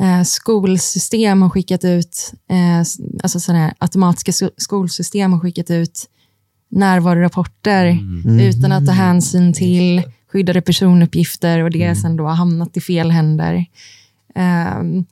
eh, 0.00 0.22
skolsystem 0.22 1.42
har 1.42 1.50
skickat 1.50 1.84
ut, 1.84 2.32
eh, 2.50 2.78
alltså 3.22 3.40
sådana 3.40 3.64
här 3.64 3.74
automatiska 3.78 4.48
skolsystem 4.56 5.32
har 5.32 5.40
skickat 5.40 5.70
ut 5.70 6.10
närvarorapporter 6.68 7.86
mm. 7.86 8.40
utan 8.40 8.72
att 8.72 8.86
ta 8.86 8.92
hänsyn 8.92 9.52
till 9.52 10.02
skyddade 10.26 10.60
personuppgifter 10.60 11.62
och 11.62 11.70
det 11.70 11.82
mm. 11.82 11.96
sen 11.96 12.16
då 12.16 12.24
har 12.24 12.34
hamnat 12.34 12.76
i 12.76 12.80
fel 12.80 13.10
händer. 13.10 13.66
Um, 14.34 15.06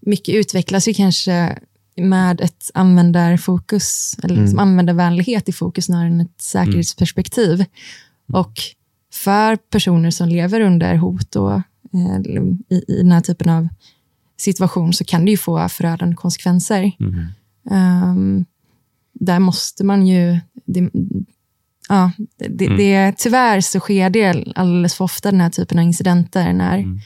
mycket 0.00 0.34
utvecklas 0.34 0.88
ju 0.88 0.94
kanske 0.94 1.58
med 1.96 2.40
ett 2.40 2.70
användarfokus, 2.74 4.16
eller 4.22 4.36
liksom 4.36 4.58
mm. 4.58 4.68
användarvänlighet 4.68 5.48
i 5.48 5.52
fokus 5.52 5.84
snarare 5.84 6.06
än 6.06 6.20
ett 6.20 6.40
säkerhetsperspektiv. 6.40 7.54
Mm. 7.54 7.66
Och 8.32 8.52
för 9.12 9.56
personer 9.56 10.10
som 10.10 10.28
lever 10.28 10.60
under 10.60 10.94
hot 10.96 11.36
och, 11.36 11.54
eh, 11.54 12.20
i, 12.68 12.84
i 12.88 12.96
den 13.02 13.12
här 13.12 13.20
typen 13.20 13.48
av 13.48 13.68
situation 14.36 14.92
så 14.92 15.04
kan 15.04 15.24
det 15.24 15.30
ju 15.30 15.36
få 15.36 15.68
förödande 15.68 16.16
konsekvenser. 16.16 16.92
Mm. 17.00 17.26
Um, 17.70 18.44
där 19.12 19.38
måste 19.38 19.84
man 19.84 20.06
ju... 20.06 20.38
Det, 20.64 20.90
ja, 21.88 22.10
det, 22.48 22.66
mm. 22.66 22.78
det, 22.78 23.12
tyvärr 23.18 23.60
så 23.60 23.80
sker 23.80 24.10
det 24.10 24.44
alldeles 24.54 24.94
för 24.94 25.04
ofta, 25.04 25.30
den 25.30 25.40
här 25.40 25.50
typen 25.50 25.78
av 25.78 25.84
incidenter, 25.84 26.52
när 26.52 26.78
mm. 26.78 27.00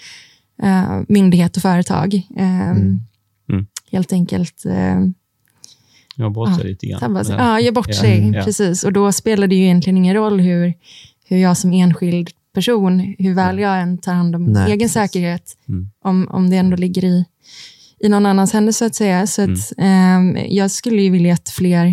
uh, 0.63 1.05
myndighet 1.09 1.57
och 1.57 1.63
företag 1.63 2.23
um, 2.39 3.01
helt 3.93 4.13
enkelt 4.13 4.65
eh, 4.65 5.01
Gör 6.17 6.31
bort 6.31 6.57
sig 6.57 6.65
lite 6.65 6.87
grann. 6.87 7.25
Ja, 7.29 7.61
gör 7.61 7.73
bort 7.73 7.95
sig. 7.95 8.31
Ja. 8.35 8.43
Precis. 8.45 8.85
Och 8.85 8.93
då 8.93 9.13
spelar 9.13 9.47
det 9.47 9.55
ju 9.55 9.65
egentligen 9.65 9.97
ingen 9.97 10.15
roll 10.15 10.41
hur, 10.41 10.75
hur 11.25 11.39
jag 11.39 11.57
som 11.57 11.73
enskild 11.73 12.31
person, 12.55 13.15
hur 13.19 13.35
väl 13.35 13.59
jag 13.59 13.81
än 13.81 13.99
tar 13.99 14.13
hand 14.13 14.37
om 14.37 14.45
min 14.45 14.57
egen 14.57 14.79
precis. 14.79 14.93
säkerhet, 14.93 15.57
mm. 15.69 15.91
om, 16.05 16.29
om 16.31 16.51
det 16.51 16.57
ändå 16.57 16.77
ligger 16.77 17.05
i, 17.05 17.25
i 18.01 18.09
någon 18.09 18.27
annans 18.27 18.53
händer 18.53 18.73
så 18.73 18.85
att 18.85 18.95
säga. 18.95 19.27
Så 19.27 19.43
att, 19.43 19.73
mm. 19.79 20.37
eh, 20.37 20.47
jag 20.55 20.71
skulle 20.71 21.03
ju 21.03 21.11
vilja 21.11 21.35
att 21.35 21.49
fler, 21.49 21.87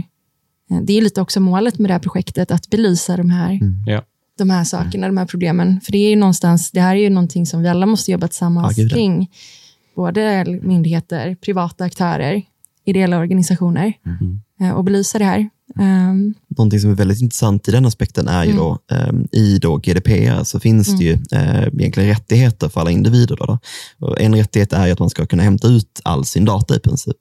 eh, 0.71 0.81
det 0.81 0.97
är 0.97 1.01
lite 1.01 1.21
också 1.21 1.39
målet 1.39 1.79
med 1.79 1.89
det 1.89 1.93
här 1.93 1.99
projektet, 1.99 2.51
att 2.51 2.69
belysa 2.69 3.17
de 3.17 3.29
här, 3.29 3.51
mm. 3.51 3.83
ja. 3.85 4.01
de 4.37 4.49
här 4.49 4.63
sakerna, 4.63 5.07
de 5.07 5.17
här 5.17 5.25
problemen. 5.25 5.81
För 5.81 5.91
det 5.91 5.97
är 5.97 6.09
ju 6.09 6.15
någonstans, 6.15 6.71
det 6.71 6.81
här 6.81 6.95
är 6.95 6.99
ju 6.99 7.09
någonting 7.09 7.45
som 7.45 7.61
vi 7.61 7.67
alla 7.67 7.85
måste 7.85 8.11
jobba 8.11 8.27
tillsammans 8.27 8.77
ja, 8.77 8.89
kring 8.89 9.31
både 9.95 10.45
myndigheter, 10.61 11.35
privata 11.35 11.83
aktörer, 11.83 12.41
ideella 12.85 13.17
organisationer 13.17 13.93
mm. 14.05 14.39
Eh, 14.59 14.71
och 14.71 14.83
belysa 14.83 15.19
det 15.19 15.25
här. 15.25 15.49
Um, 15.79 16.33
Någonting 16.57 16.79
som 16.79 16.91
är 16.91 16.95
väldigt 16.95 17.21
intressant 17.21 17.67
i 17.67 17.71
den 17.71 17.85
aspekten 17.85 18.27
är 18.27 18.43
ju 18.43 18.51
mm. 18.51 18.63
då, 18.63 18.79
um, 18.91 19.27
i 19.31 19.59
då 19.59 19.77
GDPR 19.77 20.43
så 20.43 20.59
finns 20.59 20.87
mm. 20.87 20.99
det 20.99 21.05
ju 21.05 21.13
uh, 21.13 21.67
egentligen 21.79 22.09
rättigheter 22.09 22.69
för 22.69 22.81
alla 22.81 22.91
individer. 22.91 23.35
Då, 23.35 23.59
då. 23.99 24.15
En 24.15 24.35
rättighet 24.35 24.73
är 24.73 24.91
att 24.91 24.99
man 24.99 25.09
ska 25.09 25.25
kunna 25.25 25.43
hämta 25.43 25.67
ut 25.67 26.01
all 26.03 26.25
sin 26.25 26.45
data 26.45 26.75
i 26.75 26.79
princip. 26.79 27.17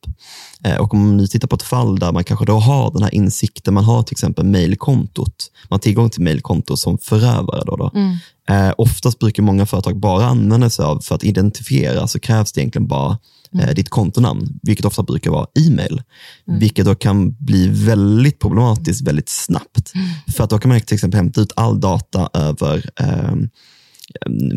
Uh, 0.66 0.77
och 0.77 0.95
om 0.95 1.07
man 1.07 1.16
nu 1.16 1.27
tittar 1.27 1.49
på 1.49 1.57
ett 1.57 1.62
fall 1.62 1.99
där 1.99 2.12
man 2.12 2.25
kanske 2.25 2.45
då 2.45 2.59
har 2.59 2.92
den 2.92 3.03
här 3.03 3.14
insikten, 3.14 3.75
man 3.75 3.85
har 3.85 4.03
till 4.03 4.14
exempel 4.14 4.45
mejlkontot, 4.45 5.51
man 5.69 5.77
har 5.77 5.79
tillgång 5.83 6.11
till 6.11 6.23
mejlkonto 6.23 6.77
som 6.77 6.99
förövare. 6.99 7.62
Då, 7.66 7.77
då. 7.77 7.90
Mm. 7.95 8.16
Uh, 8.51 8.75
oftast 8.79 9.19
brukar 9.19 9.42
många 9.42 9.66
företag 9.66 9.97
bara 9.97 10.27
använda 10.27 10.71
sig 10.71 10.85
av, 10.85 11.01
för 11.01 11.14
att 11.14 11.25
identifiera 11.25 12.07
så 12.07 12.21
krävs 12.21 12.53
det 12.53 12.61
egentligen 12.61 12.87
bara 12.87 13.19
mm. 13.53 13.75
ditt 13.75 13.89
kontonamn, 13.89 14.59
vilket 14.63 14.87
ofta 14.87 15.03
brukar 15.03 15.31
vara 15.31 15.47
e-mail. 15.67 16.03
Mm. 16.49 16.61
Vilket 16.61 16.85
då 16.85 16.95
kan 16.95 17.33
bli 17.33 17.69
väldigt 17.69 18.39
problematiskt 18.39 19.09
väldigt 19.09 19.29
snabbt. 19.29 19.95
Mm. 19.95 20.07
För 20.37 20.45
att 20.45 20.51
då 20.51 20.59
kan 20.59 20.69
man 20.69 20.81
till 20.81 20.95
exempel 20.95 21.19
hämta 21.19 21.41
ut 21.41 21.53
all 21.57 21.81
data 21.81 22.31
över 22.35 22.91
eh, 23.01 23.35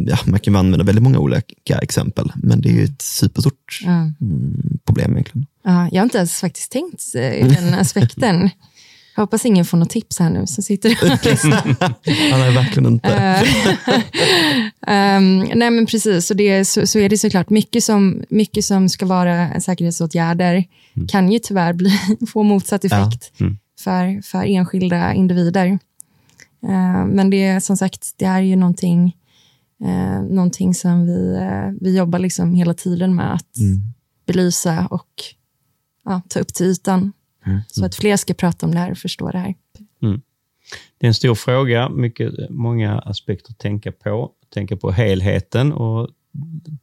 Ja, 0.08 0.18
man 0.26 0.40
kan 0.40 0.56
använda 0.56 0.86
väldigt 0.86 1.04
många 1.04 1.20
olika 1.20 1.78
exempel, 1.78 2.32
men 2.36 2.62
det 2.62 2.80
är 2.80 2.84
ett 2.84 3.02
superstort 3.02 3.82
mm. 3.86 4.14
problem 4.86 5.12
egentligen. 5.12 5.48
Ja, 5.64 5.90
jag 5.92 6.00
har 6.02 6.04
inte 6.04 6.18
ens 6.18 6.34
faktiskt 6.34 6.72
tänkt 6.72 7.16
i 7.16 7.56
den 7.60 7.74
aspekten. 7.74 8.50
Jag 9.20 9.24
hoppas 9.24 9.46
ingen 9.46 9.66
får 9.66 9.78
något 9.78 9.90
tips 9.90 10.20
här 10.20 10.30
nu, 10.30 10.48
så 10.48 10.62
sitter 10.62 10.90
Han 12.32 12.42
är 12.42 12.52
verkligen 12.52 12.94
inte. 12.94 13.08
um, 14.88 15.40
nej, 15.60 15.72
men 15.72 15.86
precis. 15.86 16.28
Så, 16.28 16.34
det, 16.34 16.66
så, 16.66 16.88
så, 16.88 17.00
är 17.00 17.10
det 17.10 17.18
såklart. 17.18 17.50
Mycket 17.50 17.84
som, 17.84 18.24
mycket 18.30 18.66
som 18.66 18.90
ska 18.90 19.06
vara 19.06 19.62
säkerhetsåtgärder 19.62 20.66
mm. 20.96 21.08
kan 21.08 21.32
ju 21.32 21.40
tyvärr 21.40 21.74
bli, 21.74 22.00
få 22.34 22.44
motsatt 22.44 22.86
effekt 22.86 23.32
ja. 23.38 23.46
mm. 23.46 23.58
för, 23.80 24.22
för 24.22 24.44
enskilda 24.44 25.14
individer. 25.14 25.68
Uh, 26.64 27.06
men 27.06 27.30
det 27.30 27.46
är 27.46 27.60
som 27.60 27.78
sagt, 27.78 28.14
det 28.18 28.26
är 28.26 28.42
ju 28.42 28.56
någonting, 28.56 29.16
uh, 29.86 30.22
någonting 30.22 30.74
som 30.74 31.06
vi, 31.06 31.38
uh, 31.38 31.78
vi 31.82 31.98
jobbar 31.98 32.20
liksom 32.20 32.54
hela 32.54 32.74
tiden 32.74 33.16
med 33.16 33.34
att 33.34 33.58
mm. 33.58 33.82
belysa 34.26 34.88
och 34.88 35.24
ta 36.30 36.40
upp 36.40 36.54
till 36.54 36.66
ytan. 36.66 37.12
Mm. 37.50 37.62
Så 37.68 37.86
att 37.86 37.96
fler 37.96 38.18
ska 38.18 38.34
prata 38.34 38.66
om 38.66 38.72
det 38.72 38.80
här 38.80 38.92
och 38.92 38.98
förstå 38.98 39.32
det 39.32 39.38
här. 39.38 39.56
Mm. 40.02 40.22
Det 40.98 41.06
är 41.06 41.08
en 41.08 41.14
stor 41.14 41.36
fråga, 41.36 41.90
mycket, 41.90 42.50
många 42.50 43.00
aspekter 43.00 43.52
att 43.52 43.58
tänka 43.58 43.92
på. 43.92 44.32
Tänka 44.54 44.78
på 44.78 44.92
helheten 44.92 45.74
och 45.74 46.10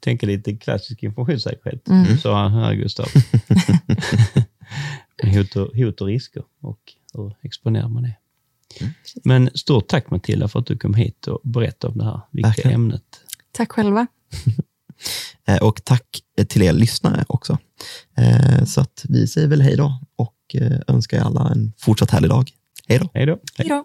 tänka 0.00 0.26
lite 0.26 0.56
klassisk 0.56 1.02
informationssäkerhet. 1.02 1.88
Mm. 1.88 2.18
sa 2.18 2.48
här 2.48 2.74
Gustav. 2.74 3.06
hot, 5.36 5.56
och, 5.56 5.76
hot 5.76 6.00
och 6.00 6.06
risker 6.06 6.42
och 6.60 6.80
hur 7.14 7.34
exponerar 7.42 7.88
man 7.88 8.02
det? 8.02 8.16
Mm. 8.80 8.92
Men 9.24 9.50
stort 9.54 9.88
tack 9.88 10.10
Matilda 10.10 10.48
för 10.48 10.60
att 10.60 10.66
du 10.66 10.78
kom 10.78 10.94
hit 10.94 11.26
och 11.26 11.40
berättade 11.44 11.92
om 11.92 11.98
det 11.98 12.04
här 12.04 12.20
viktiga 12.30 12.48
Verkligen. 12.48 12.74
ämnet. 12.74 13.20
Tack 13.52 13.72
själva. 13.72 14.06
Eh, 15.48 15.56
och 15.56 15.84
tack 15.84 16.06
till 16.48 16.62
er 16.62 16.72
lyssnare 16.72 17.24
också. 17.28 17.58
Eh, 18.16 18.64
så 18.64 18.80
att 18.80 19.04
vi 19.08 19.26
säger 19.26 19.48
väl 19.48 19.62
hej 19.62 19.76
då 19.76 20.00
och 20.16 20.34
eh, 20.54 20.78
önskar 20.88 21.18
er 21.18 21.22
alla 21.22 21.50
en 21.50 21.72
fortsatt 21.78 22.10
härlig 22.10 22.30
dag. 22.30 22.50
Hej 22.88 22.98
då. 22.98 23.10
Hej 23.14 23.26
då. 23.26 23.38
Hej 23.56 23.68
då. 23.68 23.84